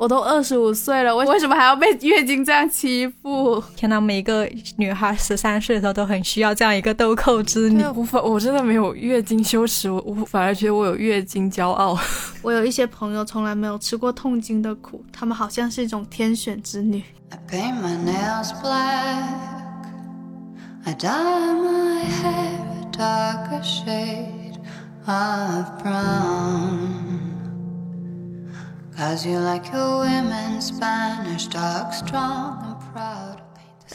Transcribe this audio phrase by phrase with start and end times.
[0.00, 3.62] 我都二十五岁了，我为什么还要被月经这样欺负？
[3.76, 7.84] 天哪，每个女孩十三岁的时候都很需要这样一个豆蔻之女。
[7.94, 11.98] 我反，我真的没有月经羞耻，我我反而觉得我有月经骄傲。
[12.40, 17.04] 我有一些朋友从来没有吃过痛经的苦，他们好像是一种天选之女。
[29.00, 29.14] 大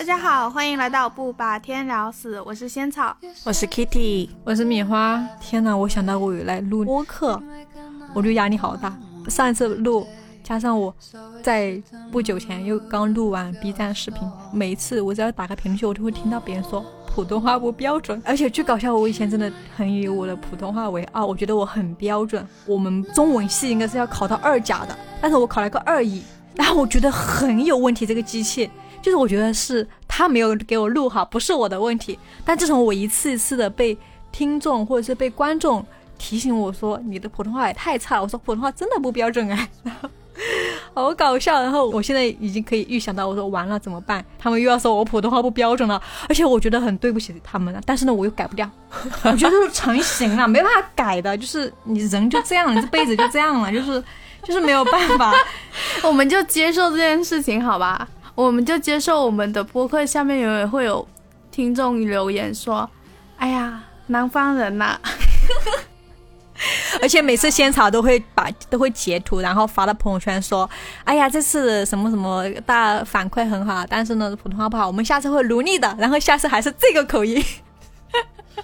[0.03, 5.23] 家好，欢迎来到不把天聊死，我是仙草，我是 Kitty，我是米花。
[5.39, 7.39] 天哪，我想到我有来录播客，
[8.15, 8.97] 我就压力好大。
[9.29, 10.07] 上一次录，
[10.43, 10.91] 加上我
[11.43, 11.79] 在
[12.11, 16.83] 不久前又刚录完 B 站视频，每一次我只要打开评论区，我就会听到别人说。
[17.15, 22.45] 普通话不标准，而且最搞笑，我以前真的很以我的普通话为傲，我觉得我很标准。
[22.65, 26.21] 我们中文系应该是要考到二甲的，但是我考了个二乙，
[26.55, 28.05] 然后我觉得很有问题。
[28.05, 28.69] 这个机器
[29.01, 32.19] 就是我觉得是他没有给我录好，不是我的问题。
[32.43, 33.97] 但自从我一次一次的被
[34.33, 35.85] 听众或者是被观众
[36.17, 39.69] 提醒我说你的普通话也太差，我说普通话真的不标准哎。
[40.93, 44.23] 好搞笑，然后我现在已经可以预想到，我说完了怎么办？
[44.37, 47.81] 他们又要说我普通话不标准了，而且我觉得很对不起他们了。
[47.85, 48.69] 但是呢，我又改不掉，
[49.23, 54.03] 我觉得是成型了，没办法改的，就是你人就这样，你这辈子就这样了，就是
[54.43, 55.33] 就是没有办法，
[56.03, 58.07] 我们就接受这件事情，好吧？
[58.35, 61.07] 我们就接受我们的播客下面永远会有
[61.51, 62.89] 听众留言说
[63.39, 64.99] ：“哎呀，南方人呐。”
[67.01, 70.69] 而且每次仙草都会把都会截图，然后发到朋友圈说
[71.03, 75.93] ：“哎呀，这次什么什么大反馈很好，但是呢普通话不好，我们下次会努力的。
[75.99, 77.43] 然后下次还是这个口音。”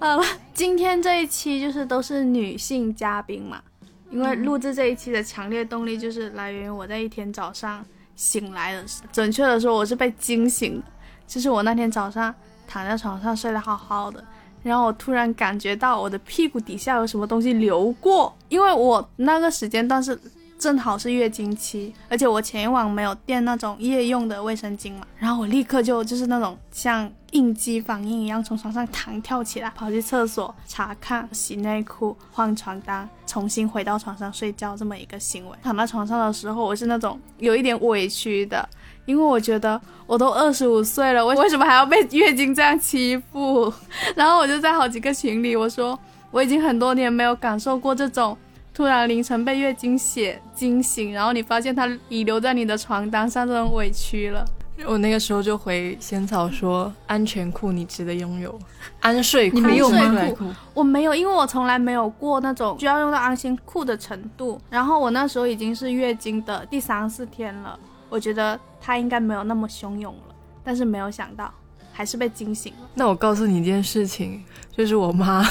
[0.00, 3.62] 好了，今天这一期就是都是女性嘉宾嘛，
[4.10, 7.84] 因为录制这一期的强烈动力就是来源于我在一天早上
[8.16, 10.86] 醒来的，准确的说我是被惊醒的，
[11.28, 12.34] 就是我那天早上
[12.66, 14.24] 躺在床上睡得好好的。
[14.62, 20.18] 然后我突然感觉到我的屁股底下有什么东西流过，因为我那个时间段是
[20.58, 35.56] 正好是月经期，而且我前一晚没有垫那种夜用的卫生巾嘛，然后我立刻就就是那种像应激反应一样从床上弹跳起来，跑去厕所查看、洗内裤、换床单，重新回到床上睡觉这么一个行为。
[35.62, 38.68] 躺在床上的时候，我是那种有一点委屈的。
[39.10, 43.72] 因为我觉得我都二十五岁了，我为什么还要被月经这样欺负？
[44.14, 45.98] 然后我就在好几个群里我说，
[46.30, 48.36] 我已经很多年没有感受过这种
[48.72, 54.44] 突然凌晨被月经血惊醒，然后你发现它遗留在你的床单上这种委屈了。
[54.86, 58.58] 我那个时候就回仙草说，安全裤你值得拥有，
[59.00, 60.24] 安睡裤你没有吗？
[60.72, 64.58] 我没有，因为我从来没有过那种需要用到安心裤的程度。
[64.70, 67.78] 然后我那时候已经是月经的第三四天了。
[68.10, 71.50] 我觉得他应该没有那么汹涌了，但是没有想到，
[71.92, 72.88] 还是被惊醒了。
[72.94, 74.44] 那我告诉你一件事情，
[74.76, 75.42] 就是我妈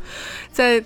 [0.52, 0.82] 在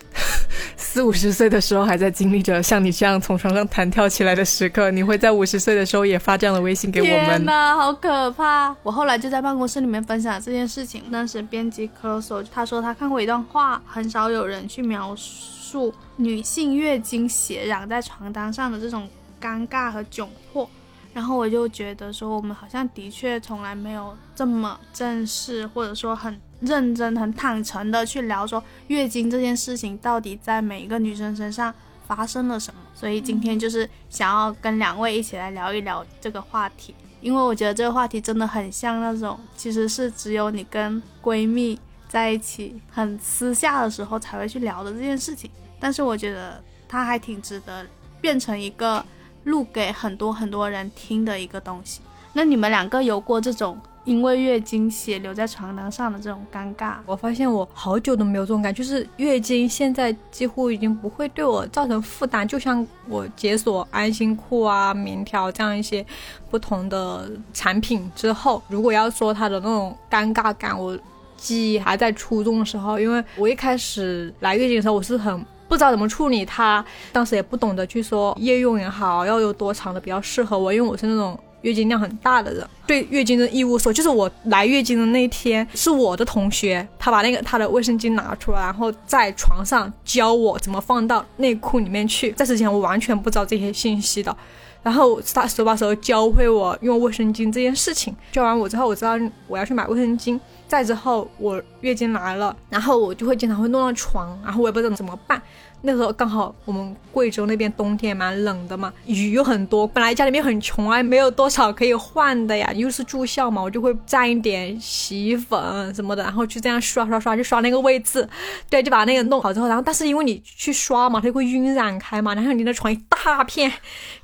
[0.77, 4.91] 四五十岁的时候还在经历着像你这样从床上弹跳起来的时刻。
[4.91, 7.15] 你会在五十岁的时候也发这样的微信给我们？
[7.25, 8.77] 天哪，好可怕！
[8.83, 11.05] 我后来就在办公室里面分享这件事情。
[11.11, 19.09] 当时编辑 c l o s o 他说他看过一段话，很少有人去描述女性月经血染在床单上的这种
[19.41, 20.69] 尴尬和窘迫。
[21.15, 31.73] 然后我就觉得说，我们好像的确从来没有这么正式，或者说很认真、很坦诚的去聊说月经这件事情到底在每一个女生身上
[32.07, 32.81] 发生了什么。
[32.95, 41.79] 所以今天就是想要跟两位一起来聊一聊这个话题，因为我觉得这个话题真的很像那种其实是只有你跟闺蜜
[42.09, 45.51] 在一起很私下的时候才会去聊的这件事情。
[45.79, 47.87] 但是我觉得它还挺值得
[48.21, 49.05] 变成一个。
[49.45, 52.01] 录给很多很多人听的一个东西。
[52.33, 56.95] 那你们两个有过这种因为月经血留在床单上的这种尴尬？
[57.07, 62.49] 我发现我好久都没有这种感觉，就是月经现在几乎已经不会对我造成负担。
[62.49, 66.05] 就像我解锁安心裤啊、棉条这样一些
[66.51, 70.99] 不同的产品之后，如果要说它的那种尴尬感，我
[71.37, 75.45] 记忆还在初中的时候，因为我一开始来月经的时候，我是很。
[75.73, 94.37] 不知道怎么处理他，当时也不懂得去说夜用也好，要有多长的比较适合我，因为我是那种月经量很大的人，对月经的义务说，就是我来月经的那一天，是我的同学，他把那个他的卫生巾拿出来，然后在床上教我怎么放到内裤里面去，在之前我完全不知道这些信息的，
[94.83, 99.13] 然后他手把手教会我用卫生巾这件事情，教完我之后，我知道
[99.47, 100.39] 我要去买卫生巾。
[100.67, 105.41] 再之后，我月经来了，然后我就会经常会弄到床，然后我也不知道怎么办。
[105.85, 118.29] 那时候刚好我们贵州那边冬天蛮冷的嘛，雨又很多，本来家里面很穷啊，没有多少可以换的呀，又是住校嘛，我就会蘸一点洗衣粉什么的，然后就这样刷刷刷，就刷那个位置，
[118.71, 123.73] 对，就把那个弄好之后，然后但是因为你去刷嘛，它就会晕染开嘛，然后你的床一大片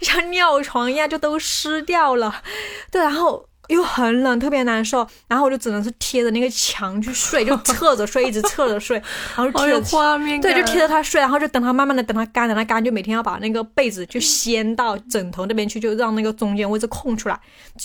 [0.00, 2.42] 像尿床一样就都湿掉了，
[2.90, 3.44] 对，然后。
[3.68, 9.00] 又很冷，特别难受，然后我就只能是贴着那个墙去睡，就侧着睡，一直侧着睡，
[9.36, 17.38] 然后就贴着画面对，就贴着它睡，然后就等它慢慢的等它干，等它干，就每天要把那个被子就掀到枕头那边去，就让那个中间位置空出来，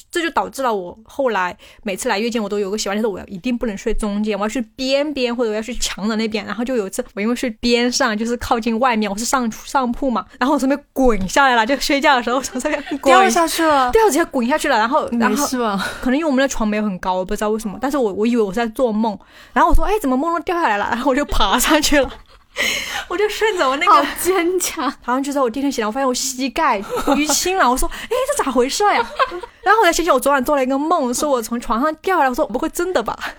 [0.10, 19.18] 这就导致了我后来每次来月经我都有个习惯，就是我要一定不能睡中间，我要去边边或者我要去墙的那边，然后就有一次我因为睡边上，就是靠近外面，我是上上铺嘛，然后我从那边滚下来了，就睡觉的时候从这边 掉下去了，掉直接滚下去了，然后然后可能因为我们的床没有很高，我不知道为什么，但是我我以为我是在做梦，
[19.54, 20.88] 然后我说，哎，怎么梦中掉下来了？
[20.92, 22.10] 然后我就爬上去了，
[23.08, 29.06] 我就顺着我那个坚强，好像就在我第二天醒来，我发现我膝盖淤青了，我说，哎，这咋回事呀？
[29.64, 33.18] 然后我才想起我昨晚做了一个梦， 说我从床上掉下来，我说我不会真的吧？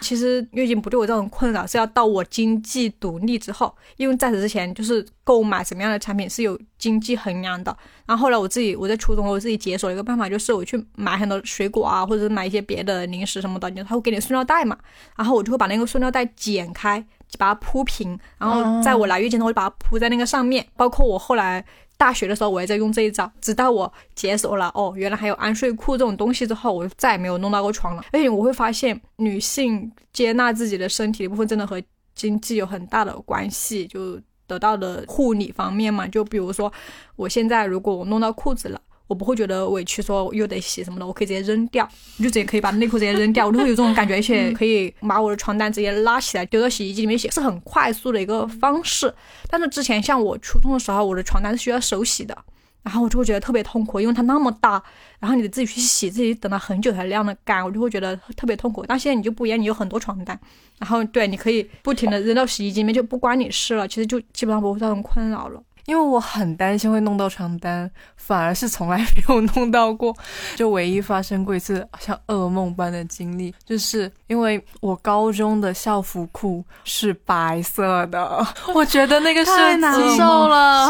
[0.00, 7.76] 其实月经不对我这种困扰，是要到我经济独立之后，因为在此之前就是购买什么样的产品是有经济衡量的。
[8.06, 14.76] 然后后来我自己我在初中我自己解锁了一个办法，就是我去买很多水果啊，或者是买一些别的零食什么的，他会给你塑料袋嘛，
[15.16, 17.04] 然后我就会把那个塑料袋剪开，
[17.38, 20.66] 把它铺平，然后在我来月经的时候就把它铺在那个上面。
[20.76, 21.64] 包括我后来。
[21.98, 28.04] 大学的时候，我也在用这一招，直到我解锁了哦，原来还有安睡裤这种东西之后，我就再也没有弄到过床了。
[28.12, 31.82] 而且我会发现，女性接纳自己的身体的部分，真的和
[32.14, 36.06] 经济有很大的关系，就得到的护理方面嘛。
[36.06, 36.72] 就比如说，
[37.16, 38.80] 我现在如果我弄到裤子了。
[39.08, 41.88] 我不会觉得委屈，说又得洗什么的，我可以直接扔掉，
[42.18, 49.12] 我就直接可以把内裤直接扔掉，我就会有这种感觉，而且可以把我的床单直接拉起来丢到洗衣机里面洗，是很快速的一个方式。
[49.48, 52.36] 但是之前像我初中的时候，我的床单是需要手洗的，
[52.82, 54.82] 然后我就会觉得特别痛苦，因为它那么大，
[55.18, 58.84] 然后你得自己去洗，自己等了很久才晾得干，我就会觉得特别痛苦。
[58.86, 60.38] 但现在你就不一样，你有很多床单，
[60.78, 65.62] 然后对，你可以不停的扔到洗衣机里面，就不关你事了，其实就基本上不会造成困扰了。
[65.88, 70.14] 因为我很担心会弄到床单，反而是从来没有弄到过。
[70.54, 78.46] 就唯一发生过一次像噩梦般的经历，就是因为我高中的校服裤是白色的。
[78.74, 80.18] 我觉得那个设计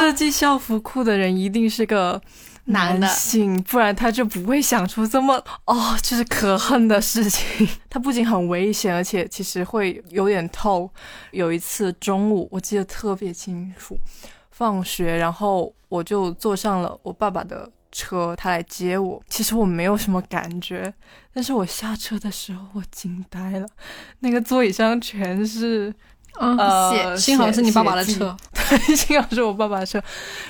[0.01, 2.21] 设计校服裤的人一定是个
[2.65, 7.69] 男性，不然他就不会想出这么哦，就是可恨的事情。
[7.89, 10.91] 他不仅很危险，而且其实会有点透。
[11.31, 13.97] 有一次中午，我记得特别清楚。
[14.59, 19.23] 放学，然后我就坐上了我爸爸的车，他来接我。
[19.29, 20.93] 其实我没有什么感觉，
[21.33, 23.69] 但是我下车的时候，我惊呆了，
[24.19, 25.95] 那个座椅上全是，
[26.41, 30.03] 呃，幸好是你爸爸的车，对，幸好是我爸爸的车。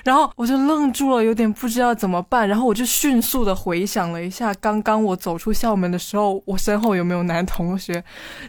[0.04, 2.48] 然后我就愣住了，有点不知道怎么办。
[2.48, 7.92] 然后我就迅速的回想了一下，刚刚我走出校门的时候，我身后有没有男同学？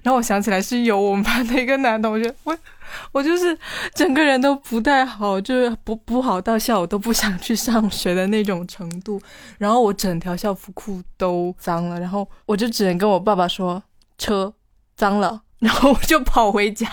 [0.03, 2.57] 然后我想起来是有我们班的一个男同学，我。
[3.11, 3.57] 我就是
[3.93, 9.21] 整个人都不太好，就是不不好到下午都不想去上学的那种程度。
[9.57, 13.81] 然后我整条校服裤都脏了，然后我就只能跟我爸爸说
[14.17, 14.53] 车
[14.95, 16.87] 脏了，然后我就跑回家。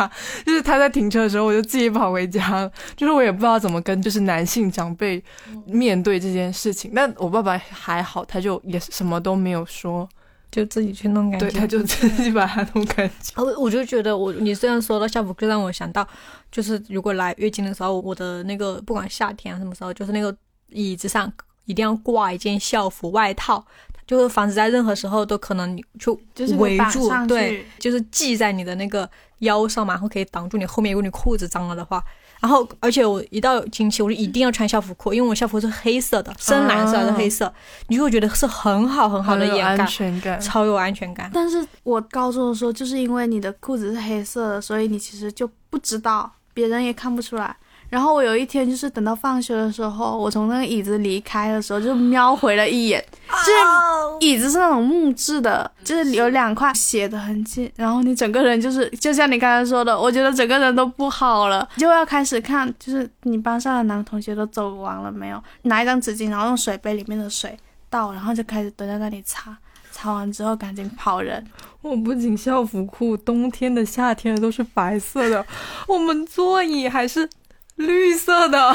[0.44, 2.70] 就是他在停车的时候，我就自己跑回家。
[2.96, 5.22] 就是我也不知道怎么跟就是男性长辈
[5.66, 6.92] 面对这件事情。
[6.94, 10.08] 但我爸爸还好，他就也什么都没有说。
[10.50, 13.34] 就自己去弄干净，对，他就自己把它弄干净。
[13.42, 16.06] 我我就觉得，我你这样说到校服，就让我想到，
[16.50, 20.34] 就是如果来月经的时候，我的那个不管夏天什么时候，就是那个
[20.70, 21.30] 椅子上
[21.66, 23.64] 一定要挂一件校服外套，
[24.06, 26.18] 就是防止在任何时候都可能就
[26.58, 29.08] 围住，对，就是系在你的那个
[29.40, 32.02] 腰上嘛，然后可以挡住你后面，如果你裤子脏了的话。
[32.46, 37.52] 然后，而且我一到经期，我就一定要穿校服裤，因为我校服是黑色的，深蓝色还是黑色，
[37.88, 41.28] 你就会觉得是很好很好的掩盖，超有安全感。
[41.34, 47.56] 但是我高中的时候，就是因为你的裤子是黑色的，所以你其实就不知道，别人也看不出来。
[47.88, 57.72] 然后我有一天就是等到放学的时候，我从那个椅子离开的时候，就瞄回了一眼，就是椅子是那种木质的，就是有两块血的痕迹。
[57.76, 65.42] 然后你整个人就是，就像你刚才说的，我觉得整个人都不好了，就要开始看，就是你班上的男同学都走完了没有？
[65.62, 67.56] 拿一张纸巾，然后用水杯里面的水
[67.88, 69.56] 倒，然后就开始蹲在那里擦，
[69.92, 71.46] 擦完之后赶紧跑人。
[71.82, 75.46] 我不仅校服裤冬天的、夏天的都是白色的，
[75.86, 77.28] 我们座椅还是。
[77.76, 78.74] 绿色的，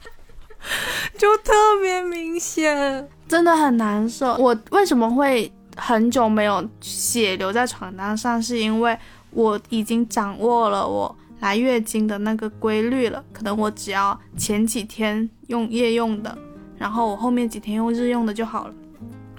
[1.18, 4.34] 就特别明显，真的很难受。
[4.36, 8.40] 我为什么会很久没有血留在床单上？
[8.42, 8.96] 是因为
[9.30, 13.22] 我已经掌握了我来月经的那个规律了。
[13.32, 16.36] 可能我只要前几天用夜用的，
[16.78, 18.74] 然后我后面几天用日用的就好了。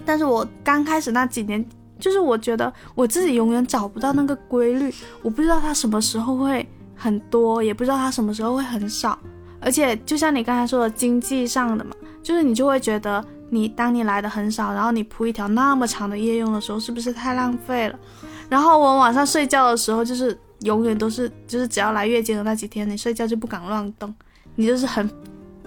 [0.06, 1.66] 但是我刚开始那几年，
[1.98, 6.68] 就是我觉得我自己永远找不到那个规律，我不知道它什么时候会
[7.04, 9.20] 很多，也不知道它什么时候会很少。
[9.60, 11.92] 而且就像你刚才说的，经济上的嘛，
[12.22, 18.00] 就是你就会觉得，你当你来的很少，然后你铺一条那么长的夜用的时候，是不是太浪费了？
[18.48, 24.14] 然后我晚上睡觉的时候，就是永远都是，就是只要来月经的那几天，你睡觉就不敢乱动，
[24.56, 25.10] 你就是很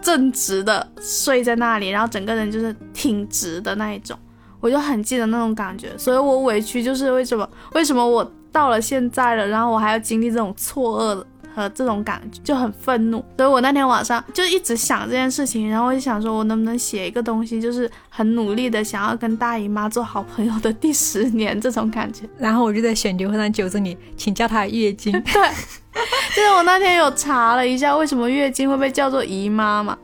[0.01, 4.19] 正直的睡在那里，然后整个人就是挺直的那一种。
[4.59, 7.49] 我就很记得那种感觉，所以我委屈就是为什么？
[7.75, 11.23] 为什么我到了现在了，然后我还要经历这种错愕
[11.55, 13.23] 和这种感觉，就很愤怒。
[13.37, 22.23] 所以我那天晚上就一直想这件事情，然后我就想说，我能不能写一个东西，就是很努力的想要跟大姨妈做好朋友的第十年这种感觉。
[22.39, 25.13] 然后我就在选酒会上纠正你，请叫她月经。
[25.13, 25.23] 对，
[26.35, 29.99] 就是我那天有查了一下，为什么月经会被叫做姨妈嘛。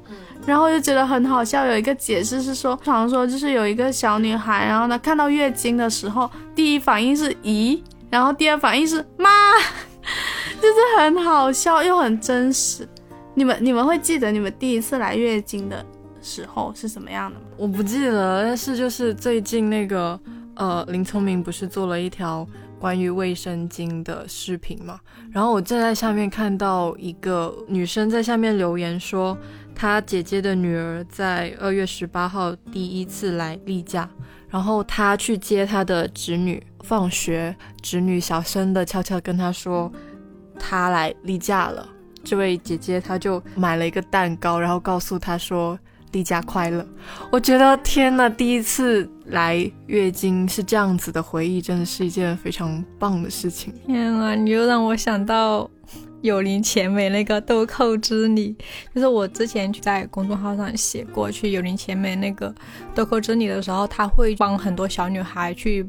[0.44, 7.80] 然后就觉得很好笑，有一个解释是说，传说就是有一个小女孩，然后呢看到月经的时候，第一反应是姨，
[8.12, 9.30] 然后第二反应是妈，
[10.60, 12.86] 就是很好笑又很真实。
[13.34, 15.82] 你们你们会记得你们第一次来月经的
[16.20, 17.46] 时候是什么样的吗？
[17.56, 20.20] 我不记得，但是就是最近那个
[20.56, 22.46] 呃林聪明不是做了一条
[22.78, 25.00] 关于卫生巾的视频嘛，
[25.32, 29.34] 然后我正在下面看到一个女生在下面留言说。
[29.74, 34.06] 他姐姐的女儿在二月十八号第一次来例假，
[34.52, 39.90] 然后他去接他的侄女放学，侄女小声的悄悄跟他说，
[40.58, 41.88] 他来例假了。
[42.22, 45.76] 这位姐姐她就买了一个蛋糕，然后告诉他说
[46.12, 46.86] 例假快乐。
[47.30, 53.72] 我觉得天呐，第一次来月经是这样子的回忆，真的是一件非常棒的事情。
[53.86, 55.68] 天啊，你又让我想到。
[56.22, 58.56] 有林前美那个豆蔻之礼，
[58.94, 62.52] 就是我之前就在公众号上写过去有林前美那个
[62.94, 65.86] 豆蔻之礼的时候，他会帮很多小女孩去。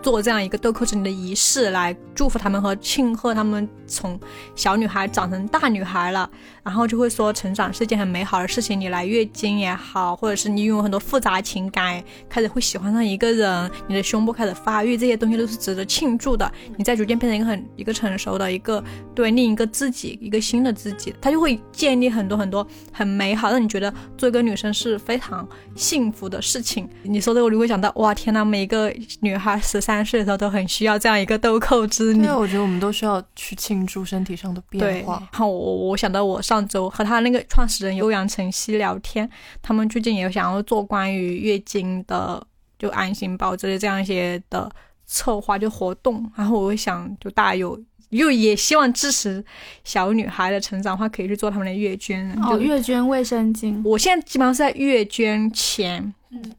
[0.00, 4.18] 做这样一个豆蔻之礼的仪式，来祝福他们和庆贺他们从
[4.56, 6.28] 小女孩长成大女孩了，
[6.62, 8.78] 然后就会说成长是一件很美好的事情。
[8.78, 16.50] 你来月经也好，或者是你拥有很多复杂情感，开始会喜欢上一个人，你的胸部开始发育，这些东西都是值得庆祝的。
[16.76, 26.86] 你在逐渐变成一个很一个成熟的一个对另一个自己，一个新的自己，他就会建立很多很多很美好，让你觉得做一个女生是非常幸福的事情。
[27.02, 30.02] 你说这个，你会想到哇天呐，每一个女孩十三。
[30.04, 32.24] 岁的时候都很需要这样一个豆蔻之女。
[32.24, 35.22] 对我觉得我们都需要去庆祝身体上的变化。
[35.30, 39.28] 然后我我想到我上周和他那个创始人欧阳晨曦聊天，
[39.62, 42.44] 他们最近也想要做关于月经的
[42.78, 44.68] 就安心包之类这样一些的
[45.06, 46.28] 策划就活动。
[46.36, 47.80] 然后我会想，就大家有
[48.10, 49.42] 又也希望支持
[49.84, 53.80] 小女孩的成长的话，可以去做他们的月捐，就月捐卫生巾。
[53.84, 56.12] 我现在基本上是在月捐前。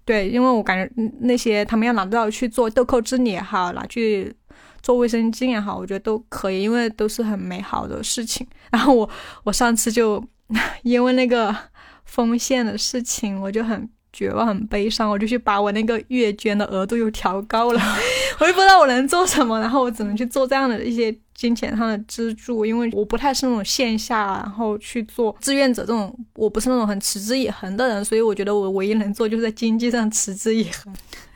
[0.05, 4.31] 对，因为我感觉那些他们要拿到去做豆蔻之礼也好，拿去
[4.83, 8.45] 做卫生巾也好，我觉得都可以，因为都是很美好的事情。
[8.69, 9.09] 然后我
[9.43, 10.23] 我上次就
[10.83, 11.55] 因为那个
[12.05, 17.81] 丰县的事情，我就很绝望、很悲伤，我就去把我那个月捐的额度又调高了。
[18.39, 21.17] 我也不知道我能做什么，然后我只能去做这样的一些。
[21.33, 30.93] 金钱上的资助，因为我不太是那种线下然后去做志愿者这种，我不是那种很持之以恒的人，所以我觉得我唯一能做就是在经济上持之以恒。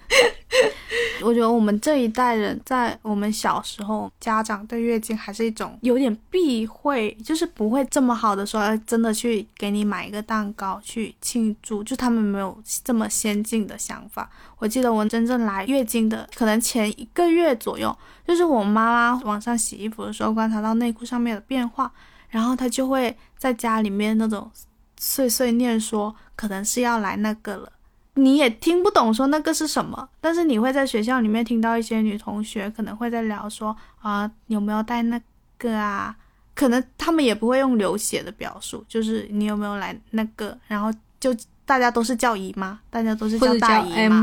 [1.24, 14.30] 我觉得我们这一代人在我们小时候，家长对月经还是一种有点避讳，就是不会这么好的说，真的去给你买一个蛋糕去庆祝，就他们没有这么先进的想法。
[14.58, 17.96] 我记得我真正来月经的，可能前一个月左右，
[18.26, 21.92] 就是我妈妈晚上洗衣服的时候观察到内裤上面的变化，
[22.30, 24.50] 然后她就会在家里面那种
[24.98, 27.72] 碎碎念说，可能是要来那个了。
[28.18, 35.22] 你也听不懂说那个是什么，但是你会在学校里面听到一些女同学可能会在聊说啊有没有带那
[35.58, 36.16] 个啊，
[36.54, 41.34] 可能他们也不会用流血的表述，就是你有没有来那个，然后就
[41.66, 44.22] 大家都是叫姨妈，大家都是叫大姨妈，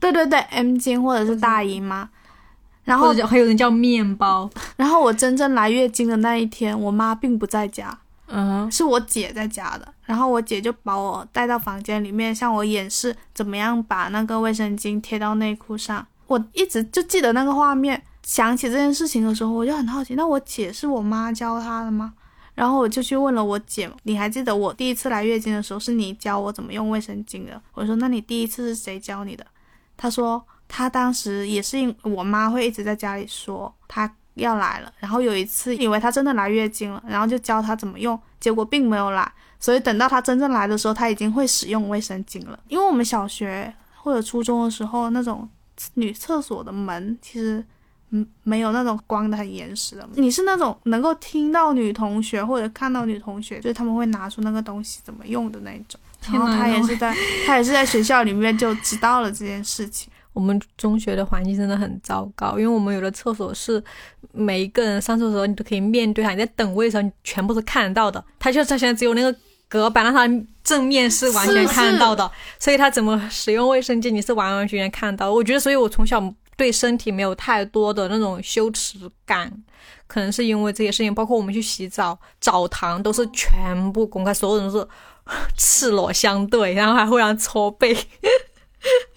[0.00, 2.08] 对对对，M 巾或者是大姨妈，
[2.84, 7.98] 然后还有人叫面包，然后我真正来月经的那一天，我妈并不在家。
[8.28, 16.04] 嗯，是我姐在家的，然后我姐就把我带到房间里面，向我演示怎么样把那个卫生巾贴到内裤上。
[16.26, 22.14] 我一直就记得那个画面，想起这件事情的时候，我就很好奇，那我姐是我妈教她的吗？
[22.54, 27.62] 然后我就去问了我姐，你还记得我第一次来月经的时候是你教我怎么用卫生巾的？
[27.74, 29.46] 我说那你第一次是谁教你的？
[29.96, 34.12] 她说她当时也是因我妈会一直在家里说她。
[34.36, 42.58] 要来了，然后有一次以为她真的来月经了，然后就教她怎么用，结果并没有来，所以等到她真正来的时候，她已经会使用卫生巾了。
[42.68, 45.48] 因为我们小学或者初中的时候，那种
[45.94, 47.64] 女厕所的门其实。
[48.10, 50.08] 嗯，没有那种关的很严实的。
[50.14, 56.00] 你是那种能够听到女同学或者看到女同学，就是他们会拿出那个东西怎么用的那种。
[56.30, 57.12] 然后他也是在，
[57.44, 60.08] 他也是在学校里面就知道了这件事情。
[60.36, 63.82] 我们中学的环境真的很糟糕，因为我们有的厕所是
[64.32, 68.22] 每一个人上厕所你都可以面对他，你在等位的时候你全部是看得到的。
[68.38, 69.34] 他就他现在只有那个
[69.66, 75.32] 隔板，让他正面是完全看得到的，所以他怎么使用卫生间你是完完全全看得到。
[75.32, 76.34] 我觉得，所以我从小。
[76.58, 79.52] 对身体没有太多的那种羞耻感，
[80.06, 84.88] 可能是因为这些事情，包括我们去洗澡，澡堂都是全部公开，所有人都是
[85.54, 87.94] 赤裸相对，然后还互相搓背，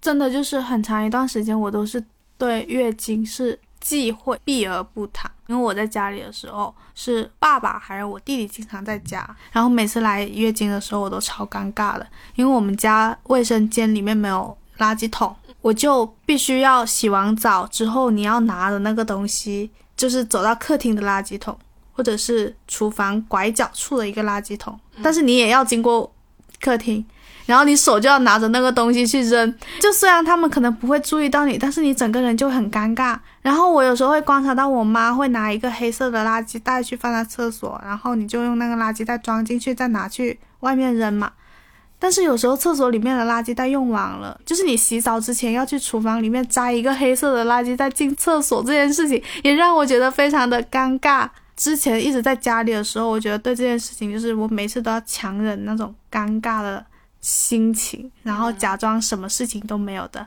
[0.01, 2.03] 真的就是很长一段时间，我都是
[2.37, 5.29] 对月经是忌讳，避而不谈。
[5.47, 15.35] 因为我在家里的时候，是爸爸还是我弟弟经常在家，然后每次来月经的时候，我都超尴尬的，因为我们家卫生间里面没有垃圾桶。
[15.61, 21.57] 我就必须要洗完澡之后，你要拿的那个东西，就是走到客厅的垃圾桶，
[21.91, 24.79] 或者是厨房拐角处的一个垃圾桶。
[25.03, 26.09] 但是你也要经过
[26.61, 27.05] 客厅，
[27.49, 29.55] 然后你手就要拿着那个东西去扔。
[29.81, 33.17] 就虽然他们可能不会注意到你，但是你整个人就很尴尬。
[33.41, 41.31] 然后我有时候会观察到我妈会拿一个黑色的垃圾袋去放在厕所，然后你就用那个垃圾袋装进去，再拿去外面扔嘛。
[41.97, 51.27] 但是有时候厕所里面的垃圾袋用完了，就是你洗澡之前要去厨房里面摘一个黑色的垃圾袋进厕所这件事情，也让我觉得非常的尴尬。
[51.57, 56.85] 之前一直在家里的时候，我觉得对这件事情就是我每次都要强忍那种尴尬的
[57.21, 60.25] 心情，然后假装什么事情都没有的，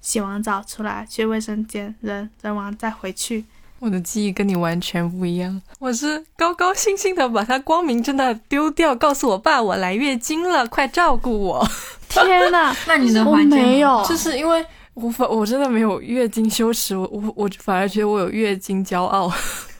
[0.00, 3.44] 洗完澡出来去卫生间扔扔完再回去。
[3.80, 11.68] 我的记忆跟你完全不一样，我是高高兴兴的把它光明正大丢掉，告诉我爸我来月经了，快照顾我。
[12.08, 19.30] 天哪， 那你的环境没有，就是因为我反我真的没有月经羞耻，我我我反而觉得我有月经骄傲，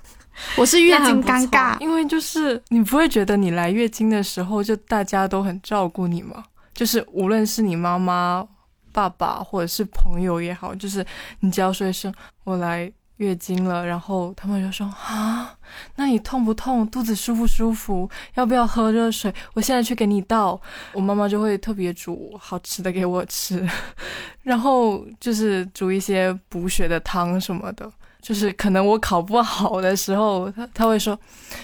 [0.59, 6.45] 我是月经尴尬，因为就是你不会觉得你来月经的时候就大家都很照顾你吗？
[6.75, 8.47] 就是无论是你妈妈、
[8.93, 11.05] 爸爸或者是朋友也好，就是
[11.41, 12.13] 你只要说一声
[12.45, 12.93] 我来。
[13.19, 15.57] 月经了，然后他们就说啊，
[15.95, 16.85] 那你痛不痛？
[16.91, 18.11] 肚子舒不舒服？
[18.35, 19.33] 要不要喝热水？
[19.55, 20.61] 我现在去给你倒。
[20.93, 23.65] 我妈妈就会特别煮好吃的给我吃，
[24.43, 27.89] 然后就是煮一些补血的汤什么的。
[28.21, 31.17] 就是可能我考不好的时候，他他会说，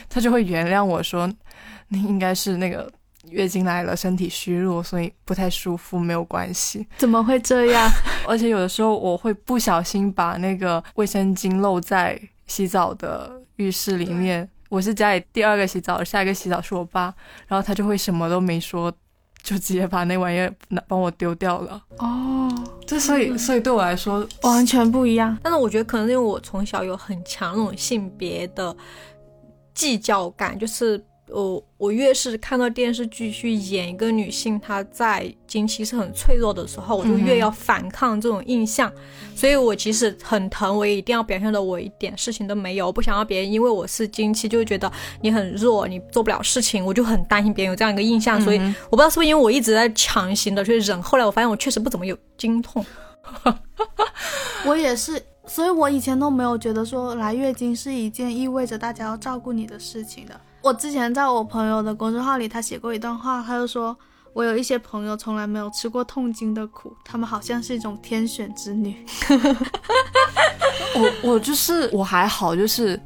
[0.08, 1.28] 他就会原谅我说，
[1.88, 2.88] 你应该是那个。
[3.28, 6.86] 月经来了，身体虚弱，所以不太舒服，没有关系。
[6.96, 7.90] 怎么会这样？
[8.26, 14.48] 而且有的时候我会不小心把那个卫生巾漏在洗澡的浴室里面。
[14.70, 17.14] 我是家里第二个洗澡，下一个洗澡是我爸，
[17.46, 18.90] 然后他就会什么都没说，
[19.42, 21.82] 就直接把那玩意儿拿帮我丢掉了。
[21.98, 22.48] 哦，
[22.86, 25.36] 这所以所以对我来说完全不一样。
[25.42, 28.74] 但是我觉得可能因为我从小有很强那种性别的
[29.74, 31.04] 计较感，就是。
[31.32, 38.92] 我我越是看到电视剧去演一个女性她在经期是很脆弱的时候，我就越要反抗这种印象。
[39.34, 44.90] 所以我即使很疼，我也一定要表现的我一点事情都没有，我不想要别人因为我是经期就会觉得
[45.22, 48.40] 你很弱，你做不了事情，我就很担心别人有这样一个印象。
[48.40, 48.58] 所以
[48.90, 52.84] 我不知道是不是因为我一直在强行的去忍，后来我发现我确实不怎么有经痛。
[54.66, 60.38] 我也是，所以我以前都没有觉得说来月经是一件意味着大家要照顾你的事情的。
[60.62, 63.96] 我之前在我朋友的公众号里，他写过一段话，他就说
[64.32, 68.94] 我有一些朋友从来没有吃过痛经的苦，他们好像是一种天选之女。
[70.94, 73.00] 我我就是我还好，就是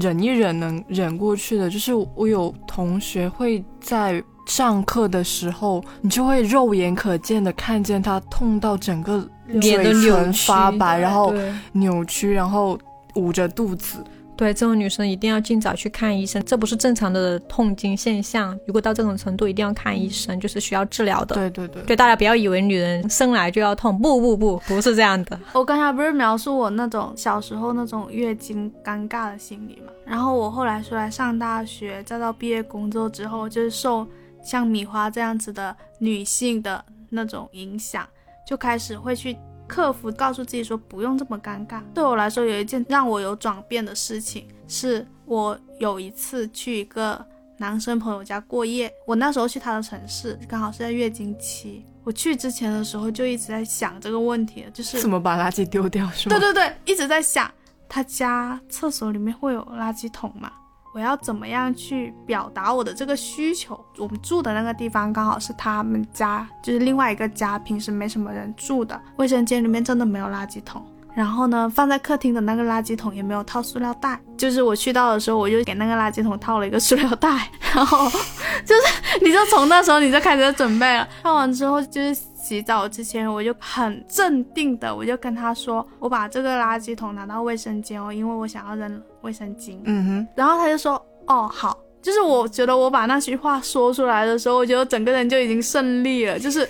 [0.00, 1.68] 忍一忍能忍过去的。
[1.68, 11.34] 就是我有同学会在上课的时候，你就会肉眼可见的看见他痛到整个脸都唇发白，然后
[11.72, 12.78] 扭曲，然后
[13.16, 14.02] 捂着肚子。
[14.36, 18.58] 对这种女生一定要尽早去看医生，这不是正常的痛经现象。
[18.66, 21.34] 如果到这种程度，一定要看医生，就是需要治疗的。
[21.34, 25.40] 对对对，对大家不要以为女人生来就要痛，不不不，不是这样的。
[25.54, 29.92] 我刚才不是描述我那种小时候那种月经尴尬的心理嘛？
[30.04, 34.06] 然后我后来出来上大学，再到毕业工作之后，就是受
[34.44, 38.06] 像米花这样子的女性的那种影响，
[38.46, 39.36] 就开始会去。
[39.66, 41.80] 克服，告诉自己说不用这么尴尬。
[41.94, 47.24] 对我来说，有一件让我有转变的事情，是我有一次去一个
[47.58, 48.92] 男生朋友家过夜。
[49.06, 51.84] 我那时候去他的城市，刚好是在月经期。
[52.04, 56.38] 我去之前的时候就一直在想这个问题，就是怎么把垃圾丢掉，是吗？
[56.38, 57.50] 对对对，一直在想。
[57.88, 60.50] 他家厕所里面会有垃圾桶嘛？
[60.96, 63.78] 我要怎么样去表达我的这个需求？
[63.98, 70.82] 我们住的那个地方刚好是他们家，就是另外一个家，平时没什么人住的，卫生间里面真的没有垃圾桶。
[71.14, 78.08] 然后呢，放在客厅的那个垃圾桶也没有套塑料袋，就是我去到的时候，我就给那个垃圾桶套了一个塑料袋，然后
[78.64, 81.06] 就是你就从那时候你就开始准备了。
[81.22, 89.80] 套完之后就是洗澡之前，我就很镇定的，我就跟他说，我把这个垃圾桶拿到卫生间哦，因为我想要扔卫生巾。
[89.82, 90.94] 嗯哼，然后他就说，
[91.26, 91.76] 哦好。
[92.00, 96.38] 就是我觉得我把那句话说出来的时候，我觉得整个人就已经胜利了。
[96.38, 96.60] 就是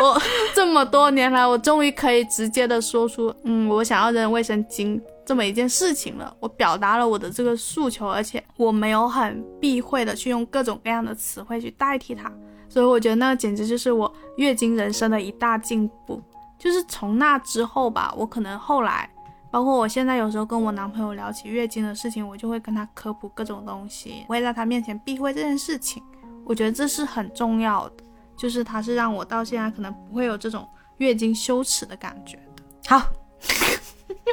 [0.00, 0.18] 我
[0.54, 6.34] 这么多年来，我终于可以直接的说出，嗯，我想要扔卫生巾这么一件事情了。
[6.40, 12.32] 我表达了我的这个诉求，而且我没有很避讳的去用各种各样的词汇去代替它。
[12.68, 16.22] 所以我觉得那简直就是我月经人生的一大进步。
[16.58, 19.08] 就是从那之后吧，我可能后来。
[19.48, 26.02] 包括我现在有时候跟我男朋友聊起月经的事情，我就会跟他科普各种东西，我会在他面前避讳这件事情。
[26.44, 28.04] 我觉得这是很重要的，
[28.36, 32.62] 就是他是让我到现在可能不会有这种月经羞耻的感觉的。
[32.88, 33.02] 好，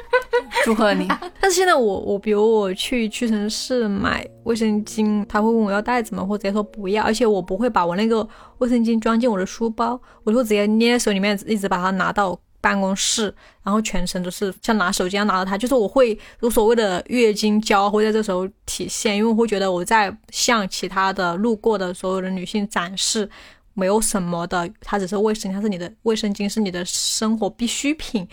[0.66, 1.08] 祝贺你。
[1.40, 6.24] 但是现在我我比如我去屈臣氏买卫生巾，他会问我要袋子吗？
[6.24, 8.28] 或直接说不要，而且我不会把我那个
[8.58, 12.40] 卫生巾装进我的书包，我就直接捏在手里面，一直把它拿到。
[12.64, 13.24] 办公室，
[13.62, 23.30] 然后全程都是像拿手机一样拿着它，就是我会有所谓的月经胶会在这时候体现，因为我会觉得我在向其他的路过的所有的女性展示
[23.74, 28.28] 没有什么的，它只是卫生，它是你的卫生巾，是你的生活必需品，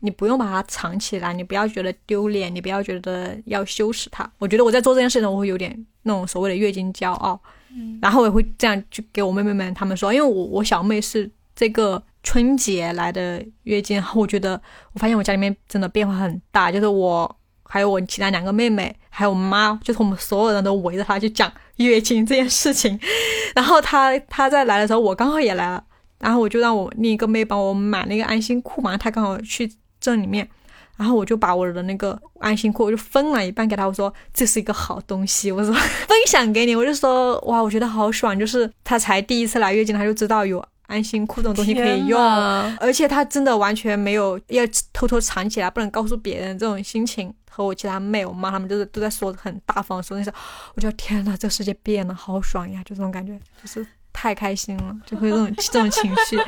[0.00, 4.30] 你不用把它藏起来，你不要觉得丢脸，你不要觉得要羞耻它。
[4.38, 12.02] 我觉得我在做这件事情，我会有点那种所谓的月经骄傲，嗯，然后我也会这样去给我妹妹们她们说，因为我我小妹是这个。
[12.22, 14.60] 春节来的月经，我觉得
[14.92, 17.36] 我发现我家里面真的变化很大，就是我
[17.68, 22.98] 还有我其他两个妹妹，还有我妈，就是我们所有人都围着她去讲月经这件事情。
[23.54, 25.82] 然后她她在来的时候，我刚好也来了，
[26.18, 30.48] 然后我就让我另一个妹帮我买那个安心裤嘛，她刚好去镇里面，
[30.96, 40.64] 然后我就把我的那个安心裤我就分了一半给她，我说这是一个好东西，我说分享给你，我就说哇，我觉得好爽，就是她才第一次来月经，她就知道有。
[40.86, 42.20] 安心裤这种东西可以用，
[42.78, 47.34] 而且他真的完全没有要偷偷藏起来，不能告诉别人这种心情。
[47.50, 50.30] 和我其他妹、我妈他们就是都在说很大方说那些，
[50.74, 52.82] 我觉得天呐，这个世界变了，好爽呀！
[52.84, 56.38] 就这种感觉，就是太开心了，就会这种 这种情绪。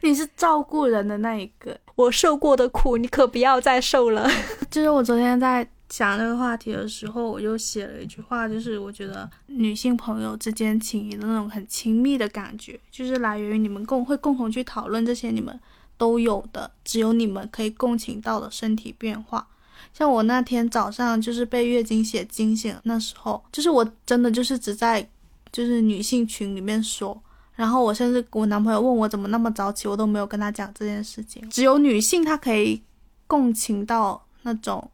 [0.00, 4.26] 你是照顾人的那一个，我受过的苦，你可不要再受了。
[4.70, 5.68] 就是我昨天在。
[5.88, 15.58] 讲这个话题的时候，我就写了一句话，就是我觉得女性朋友之间情谊的那种很亲密的感觉，就是来源于你们共会共同去讨论这些你们
[15.96, 19.46] 都有的，只有你们可以共情到的身体变化。
[19.94, 25.08] 像我那天早上就是被月经血惊醒，那时候就是我真的就是只在
[25.52, 27.18] 就是女性群里面说，
[27.54, 31.48] 然后我甚至我男朋友问我怎么那么早起，我都没有跟他讲这件事情。
[31.48, 32.82] 只有女性她可以
[33.28, 34.90] 共情到那种。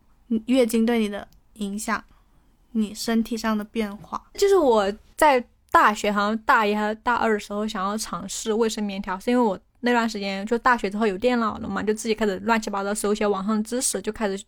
[0.47, 2.03] 月经对你的影响，
[2.73, 14.43] 你身体上的变化，就是我在大学，好像大一还是大二的时候，想要尝试卫生棉条，是因为我那段时间就大学之后有电脑了嘛，就自己开始乱七八糟搜一些网上知识，就开始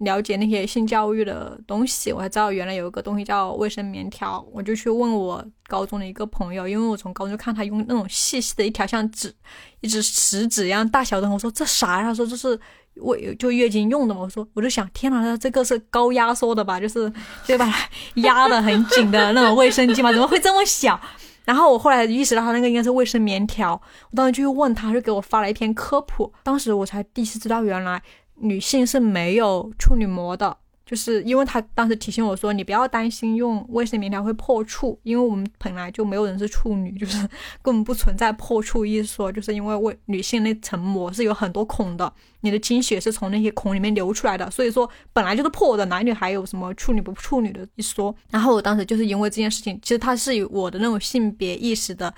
[0.00, 2.12] 了解那些性教育的东西。
[2.12, 9.34] 我还知道原来有一个东西叫卫生棉条，我就去问我高中的一个朋友，因为我从高中就看他用那种细细的一条像纸，
[9.80, 12.02] 一只食指一样大小的，我说这啥呀？
[12.02, 12.58] 他说这是。
[12.96, 16.78] 我就月经用的嘛，我说我就想，天哪，这个是高压缩的吧？
[16.78, 17.10] 就是
[17.46, 21.00] 就把它压的很紧的那种卫生巾嘛，怎么会这么小？
[21.44, 23.80] 然后我后来意识到，它那个应该是卫生棉条。
[24.10, 26.30] 我当时就问他，就给我发了一篇科普。
[26.42, 28.02] 当时我才第一次知道，原来
[28.40, 30.56] 女性是没有处女膜的。
[30.86, 37.16] 就是因为他当时提醒我说，你不要担心用卫生棉条会破处，因为我们本来就没有人是处女，就是
[37.62, 39.30] 根本不存在破处一说。
[39.30, 45.84] 就是因为为女性那层膜是有很多孔的，你的经血是从那些孔里面流出来的，所以说本来就是破的。
[45.84, 48.12] 男女还有什么处女不处女的一说？
[48.28, 52.12] 然后我当时就是因为这件事情，其实他是以我的那种性别意识的，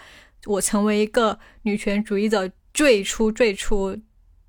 [0.47, 3.95] 我成为一个女权主义者最初最初。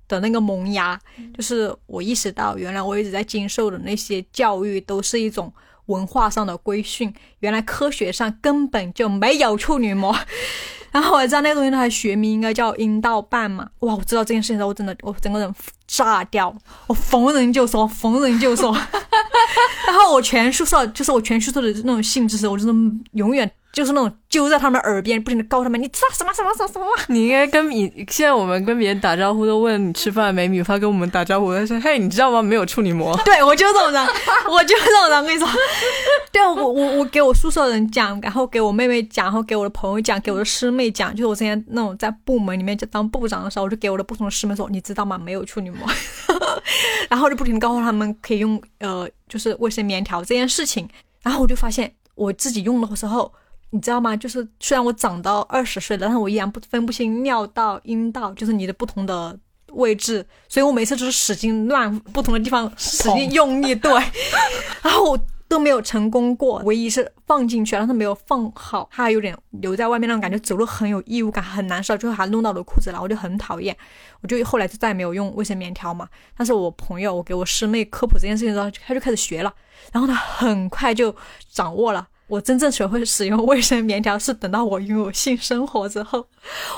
[0.08, 0.98] 的那个萌芽，
[1.36, 5.52] 就是我意识到，原来我一直在经受的那些教育都是一种
[5.86, 7.12] 文化上的规训。
[7.40, 10.16] 原来科学上根本就没有处女膜。
[10.92, 13.68] 然后我知道那个东西，它的学名应该叫阴道瓣嘛。
[13.80, 15.54] 哇，我知道这件事情之后，我真的我整个人
[15.88, 16.54] 炸掉，
[16.86, 18.72] 我逢人就说，逢人就说。
[19.88, 27.02] 然后我全宿舍，就是我全宿舍的那种性知识，我真的永远就是那种揪在他们耳边，不停的告诉他们，你知道什么什么什么什么吗？
[27.08, 32.40] 你应该跟你现在我们跟别人打招呼都问你吃饭没，米发跟我们打招呼，他说 嘿，你知道吗？
[32.40, 33.18] 没有处女膜。
[33.26, 34.06] 对我就是这种人，
[34.48, 35.48] 我就是这种人，我跟你说，
[36.30, 45.18] 对啊，我我我给我宿舍人讲，然后给我妹妹讲，然后给我的朋友讲，给我的师妹讲，就是我之前那种在部门里面当部长的时候，我就给我的不同的师妹说，你知道吗？
[45.18, 45.80] 没有处女膜，
[47.10, 50.88] 然后就不停的告诉他们可以用呃，就是卫生棉条这件事情，
[51.24, 53.32] 然后我就发现我自己用的时候。
[53.74, 54.16] 你知道吗？
[54.16, 59.36] 就是虽然我长到二十岁了，但是我依然不分不清尿道、阴道，就是你的不同的
[59.72, 63.90] 位置，所以我每次就是使劲乱不同的地方使劲用力，对，
[64.80, 66.60] 然后我都没有成功过。
[66.60, 73.76] 唯一是放进去，但是没有放好，它还有点留在外面那种感觉，走路很有异物感，很难受，最后还弄到我的裤子了，我就很讨厌。
[74.20, 76.08] 我就后来就再也没有用卫生棉条嘛。
[76.36, 79.52] 但是我朋友，我给我师妹科普这件事情之后，她就开始学了，
[79.90, 81.12] 然后她很快就
[81.50, 82.06] 掌握了。
[82.26, 86.26] 我真正学会使用卫生棉条是等到我拥有性生活之后，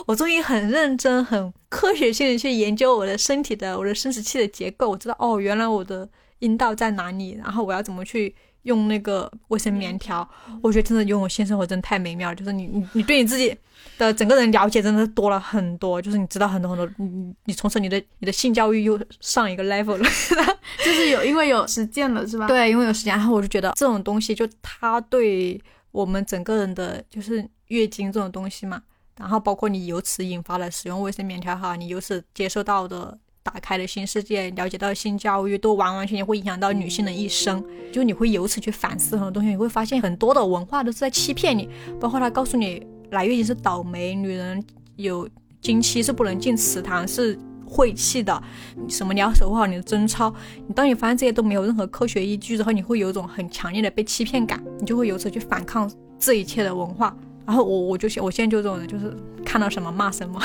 [0.07, 4.91] 我终于很认真、很科学性的去研究我的身体的、我的生殖器的结构。
[4.91, 6.09] 我知道哦，原来我的
[6.41, 10.29] 阴道在哪里，然后我要怎么去用那个卫生棉条。
[10.63, 13.57] 我觉得真的拥有性生活真的太美妙，就是你你你对你自己。
[13.99, 20.09] 的整个人了解真的多了很多，就是你知道很多很多，你你从此你的你的性教育又上一个 level 了，
[20.85, 22.47] 就是有因为有实践了是吧？
[22.47, 25.61] 对，因为有实践，然后我就觉得这种东西就它对
[25.93, 28.83] 我们整个人的就是月经这种东西嘛，
[29.19, 42.87] 然后包括你由此引发了使用卫生棉条哈，你由此接受到的打开的新世界，了解到性教育，都完完全全会影响到女性的一生，就你会由此去反思很多东西，你会发现很多的文化都是在欺骗你，包括他告诉你。
[43.17, 44.63] 来月经是倒霉，女人
[44.97, 45.27] 有
[45.63, 48.43] 经期是不能进祠堂，是晦气的。
[48.89, 50.33] 什么你要守护好你的贞操。
[50.69, 57.17] 你当你发现这些都没有任何科学依据之后，你会有一种很强烈的被欺骗感，你就会由此去反抗这一切的文化。
[57.47, 60.39] 然后我我就我现在就这种人，就是看到什么骂什么，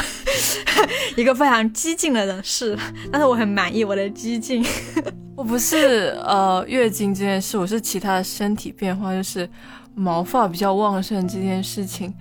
[1.17, 2.77] 一个非常激进的人是。
[3.11, 4.65] 但是我很满意我的激进。
[5.35, 9.49] 我不是呃月经这件事，我是其他的身体变化，就是
[9.93, 12.13] 毛发比较旺盛这件事情。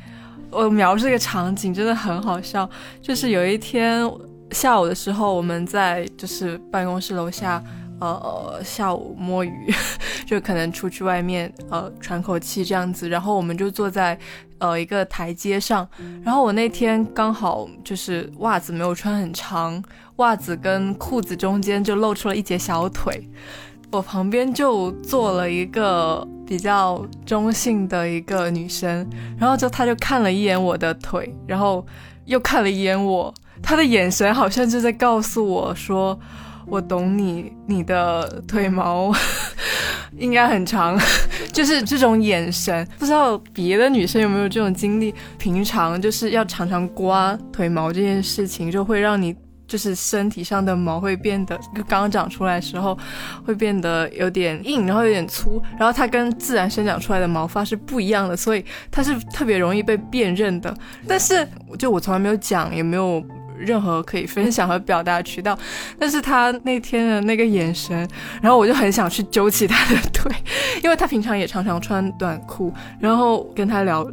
[0.50, 2.68] 我描述这个场景真的很好笑，
[3.00, 4.04] 就是有一天
[4.50, 7.62] 下午的时候，我们在就是办公室楼下，
[8.00, 9.72] 呃，下午摸鱼，
[10.26, 14.18] 就可能出去外面呃喘口气这样子，然后我们就坐在
[14.58, 15.88] 呃一个台阶上，
[16.24, 19.82] 然后我那天刚好就是袜子没有穿很长，
[20.16, 23.28] 袜子跟裤子中间就露出了一截小腿。
[23.92, 31.84] 我旁边就坐了一个比较中性的一个女生，然后就她就看了一眼我的腿，然后
[32.24, 36.18] 又看了一眼我，她的眼神好像就在告诉我说
[36.68, 39.12] ：“我懂你，你的腿毛
[40.16, 40.96] 应该很长。”
[41.52, 45.12] 就是这种眼神，不知道别的女生有没有这种经历？
[45.36, 49.34] 平常就是要常常刮腿毛这件事情，就会让你。
[49.70, 51.56] 就是身体上的毛会变得
[51.86, 52.98] 刚长出来时候
[53.46, 60.76] 会变得有点硬，然后有点粗，然后它跟自然生长出来的毛发是不一样的，所以它是特别容易被辨认的。
[61.06, 61.46] 但是
[61.78, 63.24] 就我从来没有讲，也没有
[63.56, 65.56] 任何可以分享和表达渠道。
[65.96, 67.96] 但是他那天的那个眼神，
[68.42, 70.32] 然后我就很想去揪起他的腿，
[70.82, 74.04] 因为他平常也常常穿短裤，然后跟他聊。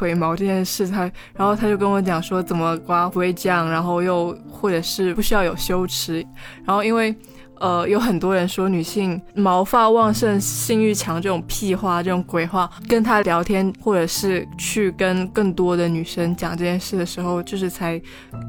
[0.00, 1.00] 腿毛这件事，他
[1.34, 6.26] 然后他就跟我讲说怎么刮不会这样，然后又或者是不需要有羞耻，
[6.64, 7.14] 然后因为
[7.58, 18.00] 呃有很多人说女性毛发旺盛、性欲强这种屁话、这种鬼话，跟他聊天或者是去跟更多的女生讲这件事的时候，就是才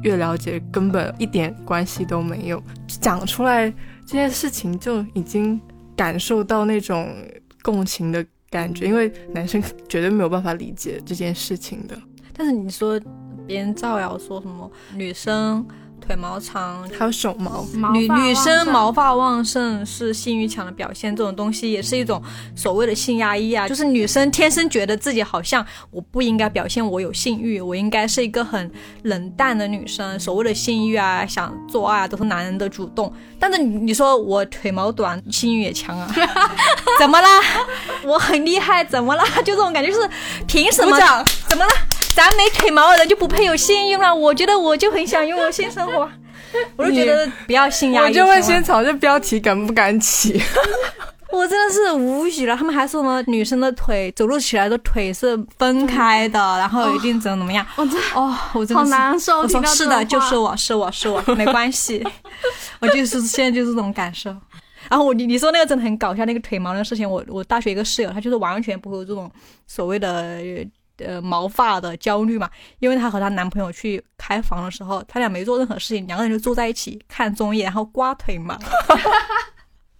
[0.02, 2.62] 越了解根本一点关系都没有，
[2.98, 3.70] 讲出来
[4.06, 5.60] 这件事情就已经
[5.94, 7.14] 感受到那种
[7.62, 8.24] 共情的。
[8.52, 11.98] 感觉，因为男生 绝对没有办法理解这件事情的。
[12.34, 13.00] 但是你说
[13.46, 15.66] 别人造谣说什么女生？
[16.04, 17.64] 腿毛长，还有手毛。
[17.92, 22.20] 女女生毛发旺盛是性欲强的表现，这种东西也是一种
[22.56, 23.68] 所谓的性压抑啊。
[23.68, 28.70] 就是女生天生觉得自己好像我不应该表现我有性欲，我应该是一个很
[29.04, 30.18] 冷淡的女生。
[30.18, 33.12] 所谓的性欲啊，想做爱啊，都是男人的主动。
[33.38, 36.12] 但是你说我腿毛短，性欲也强啊？
[36.98, 37.28] 怎么啦？
[38.04, 39.24] 我很厉害，怎么啦？
[39.44, 40.08] 就这种感觉，就是
[40.46, 40.98] 凭什么？
[41.48, 41.70] 怎么了？
[42.14, 44.14] 咱没腿毛的人就不配有性欲了？
[44.14, 46.08] 我觉得我就很想拥有性生活，
[46.76, 48.04] 我就觉得不要性压抑。
[48.04, 50.40] 我就问仙草，这标题敢不敢起？
[51.32, 52.54] 我真的是无语了。
[52.54, 57.66] 他们还说什么女生的腿走路起来的腿是分开的，然后一定怎么怎么样？
[57.76, 59.40] 我真哦，我真的好难受。
[59.40, 62.06] 我说是的，就是我是我是我， 没关系。
[62.80, 64.28] 我就是现在就是这种感受。
[64.90, 69.30] 然后我你你说那个真的很搞笑，那个腿毛的事情，我我大学一个室友，他就是完全不会有这种
[69.66, 70.38] 所谓的。
[71.06, 78.58] 呃毛发的焦虑嘛，因为她和她男朋友去开房的时候，他俩没做任何事情，两个人就坐在一起看综艺，然后刮腿嘛。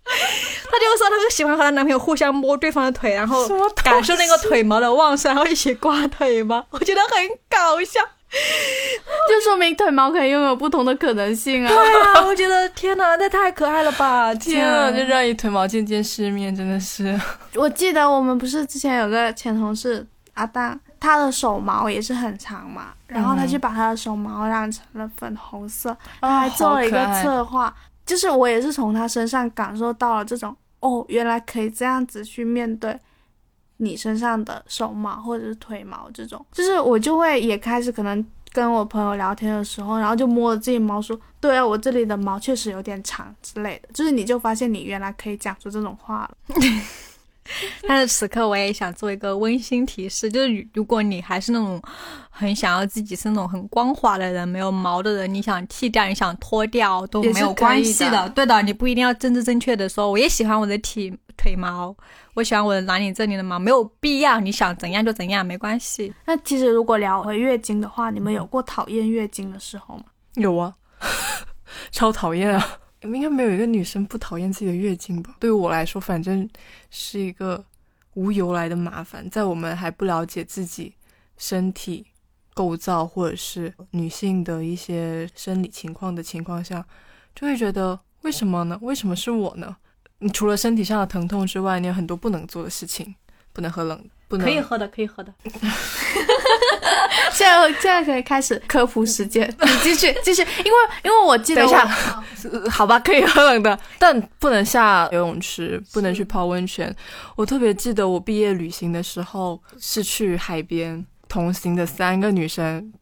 [0.04, 3.46] 她就说，她就喜欢和她男朋友互相摸对方的腿，然后
[3.84, 6.64] 感受那个腿毛的旺盛，然后一起刮腿嘛。
[6.70, 8.00] 我觉得很搞笑，
[9.28, 11.68] 就说明腿毛可以拥有不同的可能性啊。
[11.68, 14.34] 对啊，我觉得天哪，那太可爱了吧！
[14.34, 17.18] 天啊，就让你腿毛见见世面，真的是。
[17.54, 27.74] 我记得我们不是之前有个前同事阿蛋，他的手毛也是很长嘛，然后他就把他的手毛染成了粉红色，他还做了一个策划。
[28.06, 32.96] 就是我也是从他身上感受到了这种哦，原来可以这样子去面对
[33.78, 46.36] 你身上的手毛或者是腿毛这种，就是我就会也开始可能跟我朋友聊天的时候，然后就摸着自己毛说，对啊，我这里的毛确实有点长之类的，就是你就发现你原来可以讲出这种话了。
[47.88, 51.82] 但是此刻我也想做一个温馨提示，就是如果你还是那种
[52.30, 58.28] 很想要自己是那种很光滑的人，没有毛的人，你想剃掉，你想脱掉都没有关系的。
[58.30, 61.94] 对的，你不一定要政治正确的说，我也喜欢我的体腿毛，
[62.34, 66.14] 我喜欢我的哪里这里的毛，没有必要，你想怎样就怎样，没关系。
[66.26, 70.04] 那其实如果聊回月经的话，你们有过讨厌月经的时候吗？
[70.34, 70.74] 有啊，
[71.90, 72.78] 超讨厌啊。
[73.02, 75.36] 应该没有一个女生不讨厌自己的月经吧？
[75.40, 76.48] 对于我来说，反正
[76.90, 77.64] 是一个
[78.14, 79.28] 无由来的麻烦。
[79.30, 80.94] 在我们还不了解自己
[81.36, 82.06] 身体
[82.54, 86.84] 构造或者是女性的一些生理情况的情况下，
[87.34, 88.78] 就会觉得为什么呢？
[88.82, 89.76] 为什么是我呢？
[90.18, 93.14] 你除了身体上的疼痛之外，你有很多不能做的事情，
[93.52, 95.34] 不能喝冷，不能可以喝的，可以喝的。
[97.32, 101.86] 现在现在可以开始科普时间， 你继续继续，因为因为我记得，等一下，
[102.70, 106.94] 好吧，可以喝冷的，但不能下游泳池，不能去泡温泉。
[107.36, 112.92] 我特别记得我毕业旅行的时候是去海边，同行的三个女生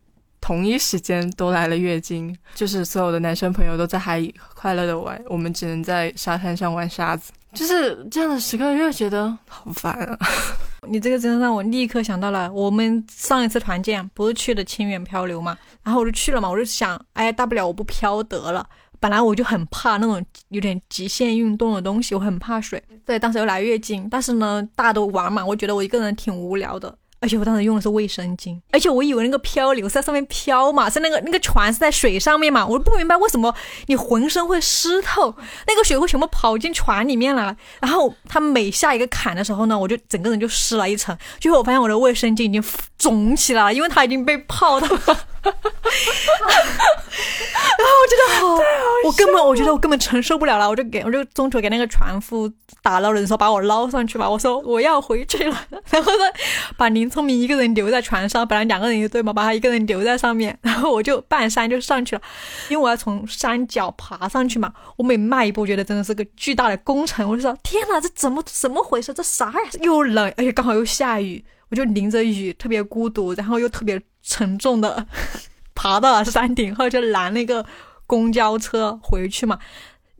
[0.40, 10.18] 同一时间都来了月经，就是所有的男生朋友都在海里快乐的玩，我们只能在沙滩上玩沙子，就是这样的时刻，又觉得好烦啊。
[10.88, 18.66] 你这个真的让我立刻想到了，我们上一次团建不是去的清远漂流嘛，然后我就去了嘛，我就想，哎，大不了我不漂得了。
[18.98, 22.82] 本来我就很怕那种有点极限运动的东西，我很怕水。
[23.04, 26.96] 对，当时又来月经，但是呢，大家都玩嘛，我觉得我一个人挺无聊的。
[27.20, 33.54] 而且我当时用的是卫生巾，而且我以为那个漂流在上面漂嘛，在那个那个船是在水上面嘛，我不明白为什么
[33.86, 35.34] 你浑身会湿透，
[35.66, 37.54] 那个水会全部跑进船里面了。
[37.80, 41.14] 然后他每下一个坎的时候呢，我就整个人就湿了一层。
[41.38, 42.64] 最后我发现我的卫生巾已经
[42.96, 45.26] 肿起来了，因为它已经被泡到了。
[45.42, 45.52] 然
[47.88, 48.46] 后我觉得好，
[49.04, 52.50] 我根本我觉得我根本承受不了了，我就给我就中途给那个船夫
[52.82, 55.56] 打了人说把我捞上去吧，我说我要回去了，
[55.90, 56.18] 然后呢
[56.76, 62.22] 把林聪明一个人留在船上，本来两个人一对嘛，把他一个人留在上面，然后我就半山就上去了，
[62.68, 69.14] 因为我要从山脚爬上去嘛，我每迈一步觉得真的是个巨大的工程，我就说天哪，这怎么怎么回事？
[69.14, 69.70] 这啥呀？
[69.80, 74.00] 又冷，而且刚好又下雨，我就淋着雨，特别孤独，然后又特别。
[74.22, 75.06] 沉重的
[75.74, 77.64] 爬到了山顶后，就拦那个
[78.06, 79.58] 公交车回去嘛。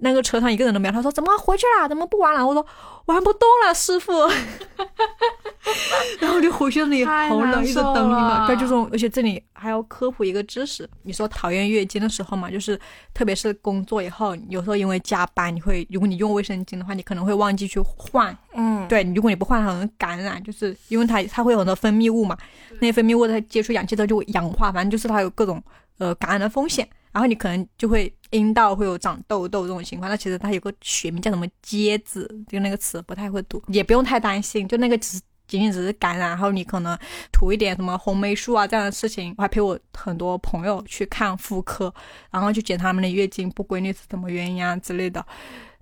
[0.00, 0.92] 那个车上一个人都没有。
[0.92, 1.88] 他说：“怎么回去了？
[1.88, 2.64] 怎么不玩了？”我说
[3.06, 4.12] ：“玩不动了，师傅。”
[6.20, 8.46] 然后就回去那里好冷，一直等你嘛。
[8.46, 10.88] 对，这种，而且这里还要科普一个知识。
[11.02, 12.78] 你说讨厌月经的时候嘛，就是
[13.12, 18.36] 特别是工作以后，有时候因为加班，你会如果你用卫生巾的话，你可能会忘记去换。
[18.54, 22.36] 嗯，对，如果你不换，它可能感染，就是因为它它会有很多分泌物嘛。
[22.80, 25.62] 那些分泌物它接触氧气之后就会氧化，反正就是它有各种
[25.98, 26.88] 呃感染的风险。
[27.12, 36.96] 然后你可能就会阴道会有长痘痘这种情况，那其实它有个学名叫什么疖子，就那个词不太会读，也不用太担心，就那个只仅仅只是感染，然后你可能
[37.32, 39.34] 涂一点什么红霉素啊这样的事情。
[39.36, 41.92] 我还陪我很多朋友去看妇科，
[42.30, 45.26] 然后去检查他们的月经不规律是什么原因啊之类的。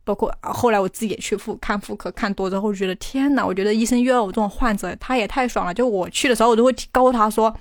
[0.05, 5.75] 包括后来我自己也去妇看妇科，看多之后觉得天呐，我觉得医生遇到我这种患者，他也太爽了。
[5.75, 7.55] 就我去的时候，我都会告诉他说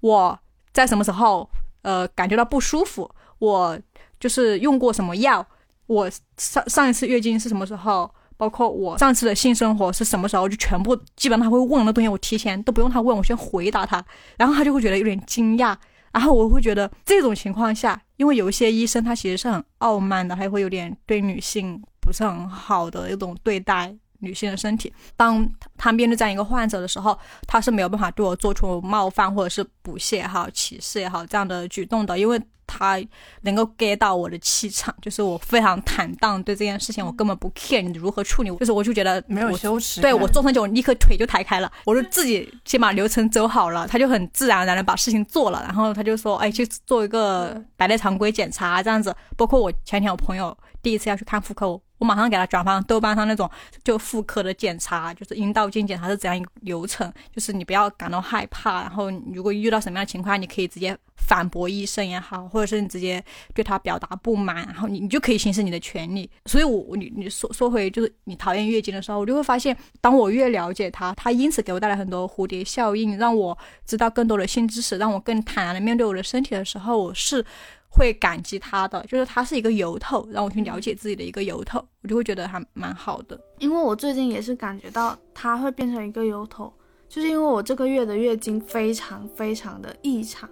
[0.00, 0.38] 我
[0.72, 1.46] 在什么时候。
[1.82, 3.78] 呃，感觉到不舒服，我
[4.18, 5.44] 就是用过什么药，
[5.86, 14.04] 我上上一次月经是什么时候，包括我上次的性生活是什么时候，就全部基本上他会问的东西，我提前都不用他问，我先回答他，
[14.36, 15.76] 然后他就会觉得有点惊讶，
[16.12, 23.94] 然后我会觉得这种情况下，因为有一些医生他其实是很傲慢的，还会有点对女性不是很好的一种对待。
[24.20, 25.46] 女性的身体，当
[25.76, 33.00] 他面对这样一个患者的时候，他是没有办法对我做出冒犯或者是不屑也好、歧视也好这样的举动的，因为他
[33.40, 51.68] 能够 get 到我的气场，就是我非常坦荡，对这件事情我根本不 care 你如何处理，就是我就觉得没有羞耻，对我坐上去我立刻腿就抬开了，我就自己先把流程走好了，他就很自然而然的把事情做了，然后他就说，哎，去做一个白内常规检查这样子，包括我前天我朋友第一次要去看妇科。
[51.68, 53.48] 我我马上给他转发豆瓣上那种
[53.84, 63.22] 就妇科的检查，就是阴道镜检查是怎样一个流程，就是你不要感到害怕，然后如果遇到什么样的情况，你可以直接反驳医生也好，或者是你直接
[63.54, 66.28] 对他表达不满，然后你你就可以行使你的权利。
[66.46, 77.44] 所以，我你你说说回就是你讨厌月经的时候，我就会发现，当我越了解他，他因此给我带来很多蝴蝶效应，让我知道更多的新知识，让我更坦然的面对我的身体的时候，我是。
[77.92, 83.38] 会感激他的，就是他是一个由头，让我去了解自己的一个由头，我就会觉得还蛮好的。
[83.58, 86.72] 因为我最近也是感觉到他会变成一个由头，
[87.08, 90.48] 就是因为我这个月的月经非常非常的异常，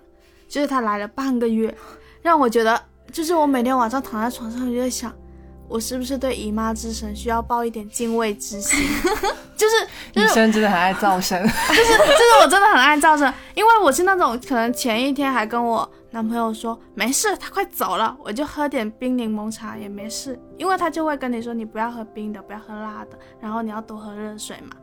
[0.48, 1.72] 就是他来了半个月，
[2.20, 2.82] 让我觉得，
[3.12, 5.14] 就是我每天晚上躺在床上，我就在想，
[5.68, 8.78] 我是不是对姨妈之神需要抱一点敬畏之心？
[9.56, 15.88] 就是女生真的很爱噪声， 就是就是我真的很爱噪声，因为我是那种可能前一天还跟我。
[16.10, 24.76] 男朋友说没事，他快走了，我就喝点冰柠檬茶也没事，因为他就会跟你说你不要喝冰的，不要喝辣的，然后你要多喝热水嘛。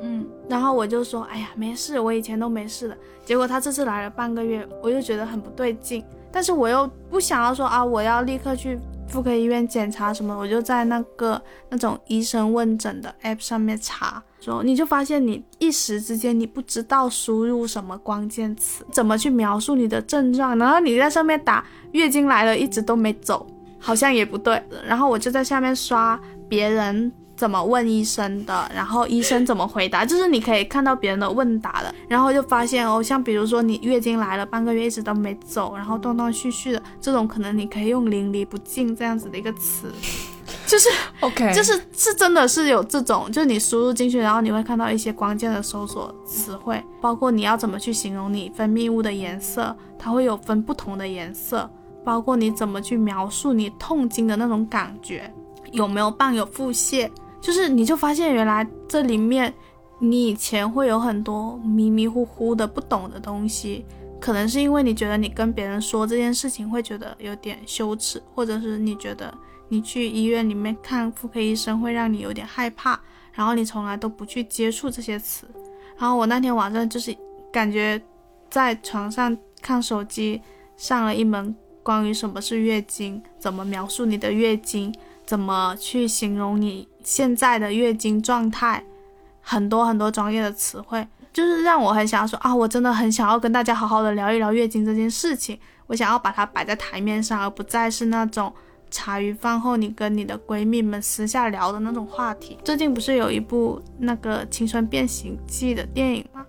[0.00, 2.96] 嗯，然后我就说哎呀没事，我以前都没事的。
[3.24, 8.78] 结果他这次来了半个月，我就觉得很不对劲，但是我又不想要说啊，我要立刻去。
[9.08, 11.40] 妇科医院检查什么，我就在那个
[11.70, 23.46] 那种医生问诊的 app 上面查，说你就发现你一时之间你不知道输入什么关键词，怎么去描述你的症状，然后你在上面打月经来了，一直都没走，
[23.78, 27.10] 好像也不对，然后我就在下面刷别人。
[27.38, 28.68] 怎么问医生的？
[28.74, 30.04] 然后医生怎么回答？
[30.04, 39.88] 就是你可以看到别人的问答的，然后就发现哦，像比如说你月经来了半个月一直都没走，然后断断续续的这种，可能你可以用淋漓不尽这样子的一个词，
[40.66, 40.88] 就是
[41.20, 51.70] OK，就是是真的是有这种，就是你输入进去，然后你会看到一些关键的搜索词汇，包括你要怎么去形容你分泌物的颜色，它会有分不同的颜色，
[52.04, 55.32] 包括你怎么去描述你痛经的那种感觉，
[55.70, 57.08] 有没有伴有腹泻。
[57.40, 59.52] 就是，你就发现原来这里面，
[60.00, 63.84] 你以前会有很多迷迷糊糊的不懂的东西，
[64.20, 69.32] 可能是因为你觉得你跟别人说这件事情会觉得有点羞耻，或者是你觉得
[69.68, 72.98] 你去医院里面看妇科医生会让你有点害怕，
[73.32, 75.46] 然后你从来都不去接触这些词。
[75.96, 77.16] 然后我那天晚上就是
[77.52, 78.00] 感觉
[78.50, 80.42] 在床上看手机，
[80.76, 84.92] 上了一门关于什么是月经，怎么描述你的月经。
[85.26, 88.84] 怎么去形容你现在的月经状态？
[89.40, 95.58] 很多很多专业的词汇，就是让我很想要说啊，我真的很想要跟大家好好的聊一聊月经这件事情。
[95.86, 98.52] 我想要把它摆在台面上，而不再是那种
[98.90, 102.58] 茶余饭后你跟你的闺蜜们私下聊的那种话题。
[102.62, 106.44] 最近不是有一部那个《青春变形记》的电影吗？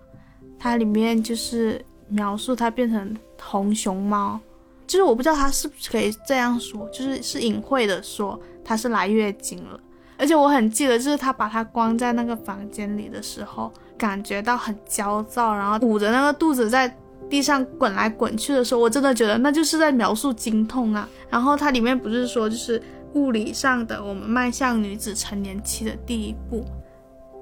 [0.58, 4.38] 它里面就是描述它变成红熊猫，
[4.86, 8.38] 就是我不知道它是不是可以这样说，就是是隐晦的说。
[8.62, 9.80] 它是来月经了，
[10.20, 16.94] 而且我很记得，就是他把她关在那个房间里的时候，感觉到很焦躁，然后捂着那个肚子在
[17.28, 21.08] 地上滚来滚去的时候，我真的觉得那就是在描述经痛啊。
[21.30, 22.80] 然后它里面不是说，就是
[23.14, 26.64] 物理上的我们迈向女子成年期的第一步，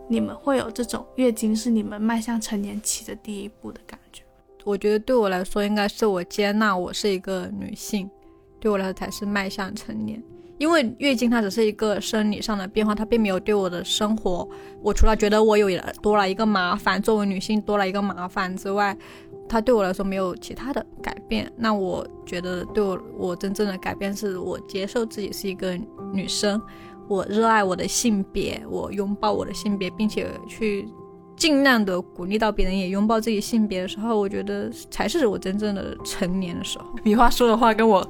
[0.09, 4.23] 你们会有这种月经是你们迈向成年期的第一步的感觉？
[4.65, 8.09] 我觉得对我来说，应该是我接纳我是一个女性，
[8.61, 10.23] 对我来说才是迈向成年。
[10.59, 14.47] 因为月经它只是一个生理上的变化，它并没有对我的生活，
[14.83, 15.71] 我除了觉得我有
[16.03, 18.97] 多了一个麻烦，作为女性多了一个麻烦之外，
[19.49, 21.51] 它对我来说没有其他的改变。
[21.57, 25.79] 那我觉得对我我真正的改变是我接受自己是一个
[26.13, 26.61] 女生，
[27.07, 30.89] 我热爱我的性别，我拥抱我的性别，并且去
[31.37, 36.85] 尽量的鼓励到别人也拥抱自己性别的时候，我觉得才是我真正的成年的时候。
[37.05, 38.07] 米花说的话跟我。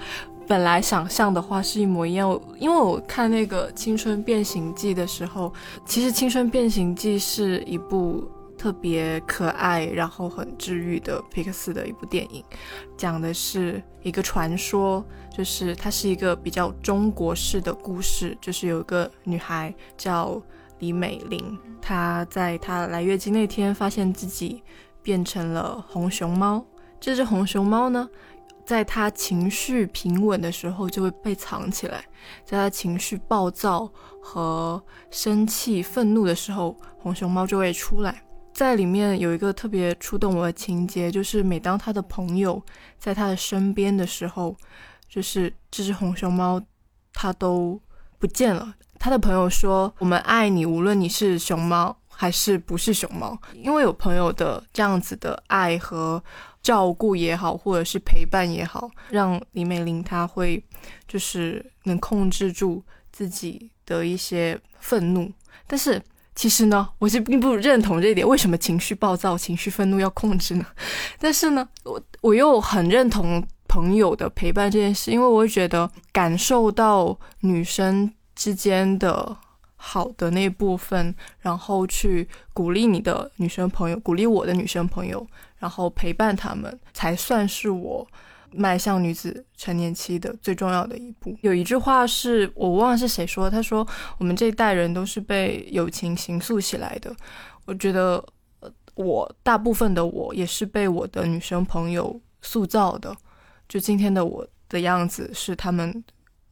[0.49, 5.53] 本来想象的话是一模一样，因为我看那个《青春变形记》的时候，
[5.85, 8.27] 其实《青春变形记》是一部
[8.57, 12.43] 特别可爱，然后很治愈的皮克斯的一部电影，
[12.97, 15.05] 讲的是一个传说，
[15.37, 20.41] 就是它是一个比较中国式的故事，就是有一个女孩叫
[20.79, 24.63] 李美玲，她在她来月经那天发现自己
[25.03, 26.65] 变成了红熊猫，
[26.99, 28.09] 这只红熊猫呢。
[28.69, 32.01] 在他情绪平稳的时候，就会被藏起来；
[32.45, 33.91] 在他情绪暴躁
[34.21, 38.23] 和生气、愤怒的时候，红熊猫就会出来。
[38.53, 42.63] 在里面有一个特别触动我的情节，就是每当他的朋友
[42.99, 44.55] 在他的身边的时候，
[45.09, 46.61] 就是这只红熊猫，
[47.15, 47.81] 它都
[48.19, 48.75] 不见了。
[48.99, 56.23] 他的朋友说：“我们爱你，无论你是熊猫还是不是熊猫。”因为有朋友的这样子的爱和
[56.69, 60.63] 照顾也好，或者是陪伴也好，让李美玲她会
[61.07, 65.33] 就是能控制住自己的一些愤怒。
[65.67, 65.99] 但是
[66.35, 68.29] 其实呢，我是并不认同这一点。
[68.29, 70.67] 为什么情绪暴躁、情绪愤怒要控制呢？
[71.19, 78.13] 但是呢，我我又很认同朋友的陪伴这件事，因为我会觉得感受到女生。
[78.39, 79.37] 之间的
[79.75, 85.27] 好的那部分，然后去鼓励你的女生朋友，鼓励我的女生朋友，
[85.59, 88.07] 然后陪伴他们，才算是我
[88.53, 91.37] 迈向女子成年期的最重要的一步。
[91.43, 93.87] 有一句话是我忘了是谁说，他说
[94.19, 97.15] 我们这一代人都是被友情形塑起来的。
[97.67, 98.25] 我觉得
[98.95, 103.15] 我大部分的我也是被我的女生朋友塑造的，
[103.69, 106.05] 就今天的我的样子是他们。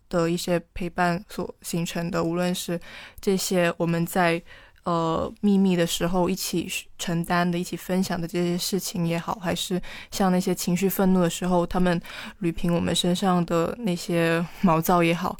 [0.08, 2.80] 的一些陪伴所形成的，无论是
[3.20, 4.40] 这些我们在
[4.86, 9.82] 呃秘密的时候一起承担的、一起分享的这些事情也好，还是
[10.12, 12.00] 像那些情绪愤怒的时候，他们
[12.40, 15.36] 捋平我们身上的那些毛躁也好，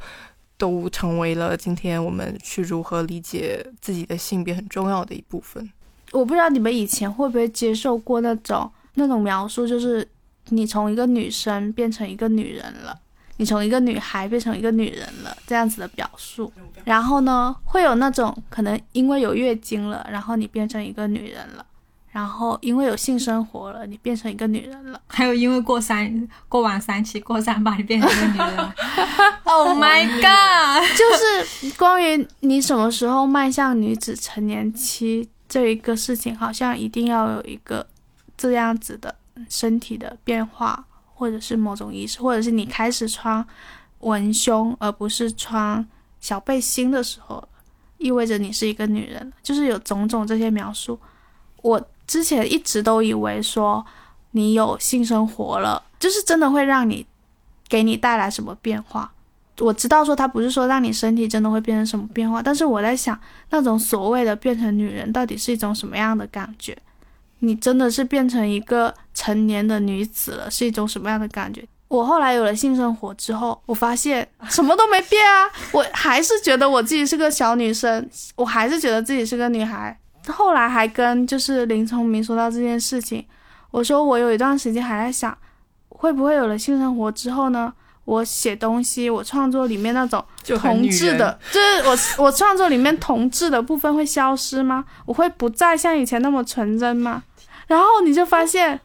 [0.58, 5.70] 都成为了今天我们去如何理解自己的性别很重要的一部分。
[6.10, 10.06] 我不知道你们以前会不会接受过那种那种描述，就是
[10.48, 12.98] 你从一个女生变成一个女人了。
[13.38, 16.52] 你从一个女孩变成一个女人了，这样子的表述，
[16.84, 21.64] 然后呢，会有那种可能因为有月经了，然后你变成一个女人了，
[22.10, 28.74] 然后因为有性生活了，你变成一个女人了， 还有因为过三过完三期过三八你变成一个女人了。
[29.48, 30.82] Oh my god！
[30.98, 37.86] 就是关于你什么时候迈向女子成年期这一个事情，好像一定要有一个
[38.36, 39.14] 这样子的
[39.48, 40.84] 身体的变化。
[41.16, 43.44] 或者是某种仪式，或者是你开始穿
[44.00, 45.84] 文胸而不是穿
[46.20, 47.42] 小背心的时候，
[47.96, 49.32] 意味着你是一个女人。
[49.42, 50.98] 就是有种种这些描述。
[51.62, 53.84] 我之前一直都以为说
[54.32, 57.04] 你有性生活了，就是真的会让你
[57.66, 59.10] 给你带来什么变化。
[59.58, 66.76] 我知道说他不是说让你身体真的会变成什么变化，但是我在想那种所谓的变成女人到底是一种什么样的感觉？
[67.40, 71.66] 你真的是变成一个成年的女子了，是一种什么样的感觉？
[71.88, 79.96] 我后来有了性生活之后，我发现什么都没变啊， 我还是觉得我自己是个小女生，我还是觉得自己是个女孩。
[80.28, 83.24] 后来还跟就是林聪明说到这件事情，
[83.70, 85.36] 我说我有一段时间还在想，
[85.88, 87.72] 会不会有了性生活之后呢？
[88.06, 90.24] 我写东西，我创作里面那种
[90.58, 91.82] 同志的， 就是
[92.18, 94.84] 我我创作里面同志的部分会消失吗？
[95.04, 97.22] 我会不再像以前那么纯真吗？
[97.66, 98.80] 然后你就发现，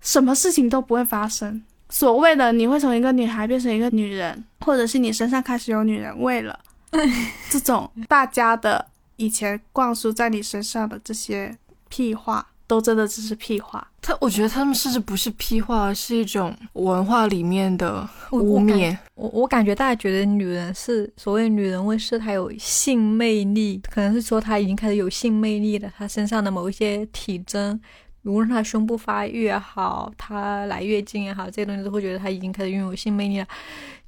[0.00, 1.62] 什么事情都不会发生。
[1.88, 6.58] 所谓的你会从一个女孩变成一个女人，或者是你身上开始有女人味了，
[7.48, 8.84] 这种大家的
[9.16, 11.56] 以前灌输在你身上的这些
[11.88, 12.44] 屁话。
[12.66, 18.96] 都真的只是屁话，他我觉得他们甚至不是屁话，是一种文化里面的污蔑。
[19.14, 25.92] 我我感觉大家觉得女人是所谓女人味，是她有性魅力，可能是说她已经开始有性魅力了。
[25.96, 27.78] 她身上的某一些体征，
[28.22, 33.46] 无论她胸部发育也好，她来月经也好，这些东西都会觉得她已经开始拥有性魅力了，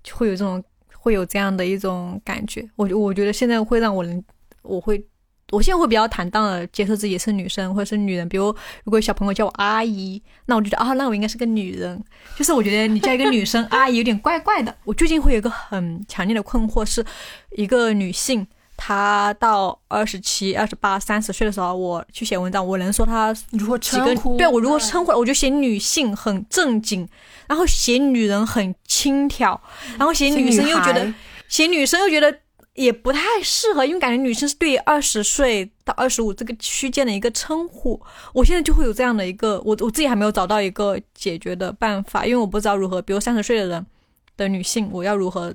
[0.02, 2.66] 就会有这种会有这样的一种感觉。
[2.76, 4.24] 我我觉得现在会让我能
[4.62, 5.04] 我会。
[5.52, 8.46] 我现在会比较坦荡的接受自己是女生或者是女人，比如
[8.82, 12.02] 如果小朋友叫我阿姨，那我就觉得啊，那我应该是个女人。
[12.36, 14.76] 就是我觉得你叫一个女生 阿姨有点怪怪的。
[14.82, 17.04] 我最近会有一个很强烈的困惑，是
[17.52, 18.44] 一个女性，
[18.76, 24.36] 她到二十七、二十八、三十岁的时候，我去写文章，我能说她如何称呼？
[24.36, 27.08] 对我如果称呼，我就写女性很正经，
[27.46, 29.60] 然后写女人很轻佻，
[29.96, 31.14] 然后写女生又觉得
[31.46, 32.40] 写女生又觉得。
[32.76, 38.00] 也不太适合，因为感觉女生是对二十岁到二十五这个区间的一个称呼。
[38.32, 43.86] 我现在就会有这样的一个，我我自己还没有找到一个解决的办法，因为我不知道如何，比如三十岁的人
[44.36, 45.52] 的女性，我要如何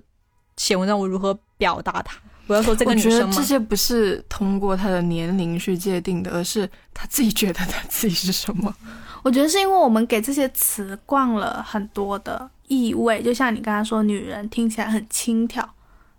[0.57, 2.17] 写文章，我如何表达她？
[2.47, 3.36] 我要说这个女生吗？
[3.38, 8.76] 这些不是通过她的年龄去界定的，而是她自己觉得她自己是什么。
[9.24, 15.63] 我觉得是因为我们给这些词灌了很多的意味，就像你刚才说，女人听起来很轻佻。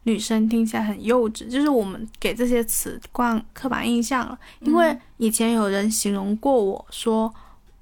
[0.05, 4.38] 女生听起来很幼稚，就是我们给这些词灌刻板印象了。
[4.61, 7.32] 因为以前有人形容过我说，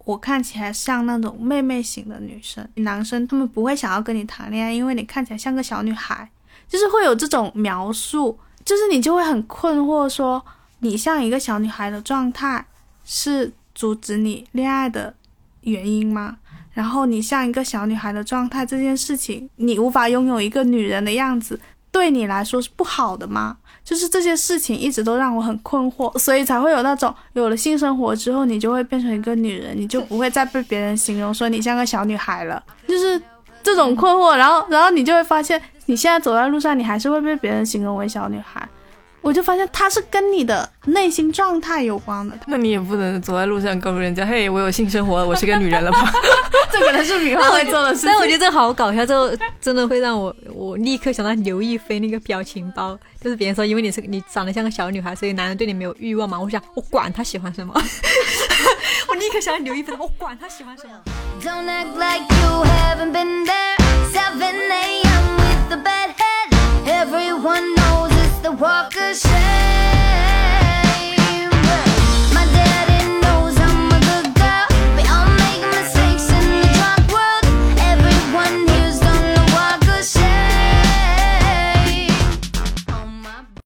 [0.05, 6.29] 我看起来像那种妹妹型的女生，男生他们不会想要跟你谈恋爱，因为你看起来像个小女孩，
[6.69, 10.45] 就是会有这种描述，就是你就会很困惑，说
[10.81, 12.67] 你像一个小女孩的状态
[13.05, 15.15] 是阻止你恋爱的
[15.63, 16.39] 原因吗？
[16.73, 21.61] 然后你像一个小女孩的状态，这件事情你无法拥有一个女人的样子，
[21.93, 23.57] 对你来说是不好的吗？
[23.83, 33.21] 就是这些事情一直都让我很困惑，所以才会有那种有了性生活之后，你就会变成一个女人，你就不会再被别人形容说你像个小女孩了，就是
[33.63, 34.37] 这种困惑。
[34.37, 38.69] 然后，然后你就会发现，你现在走在路上，你还是会被别人形容为小女孩。
[39.23, 42.39] 我就发现它是跟你的内心状态有关的。
[42.47, 46.13] 那你也不能走在路上告诉人家，嘿，我有性生活，我是个女人了吧？
[46.73, 48.09] 这可能是米花会做的事情。
[48.09, 56.41] 但我觉得这好搞笑，这 真的会让我我立刻想到刘亦菲那个表情包，就是别人说因为你是你长得像个小女孩，所以男人对你没有欲望嘛。
[56.41, 57.75] 我想我管他喜欢什么，
[59.09, 60.93] 我立刻想到刘亦菲，我管他喜欢什么。
[61.43, 63.77] Don't act like you haven't been there,
[64.13, 65.01] seven, eight.
[68.61, 70.00] walk a shame.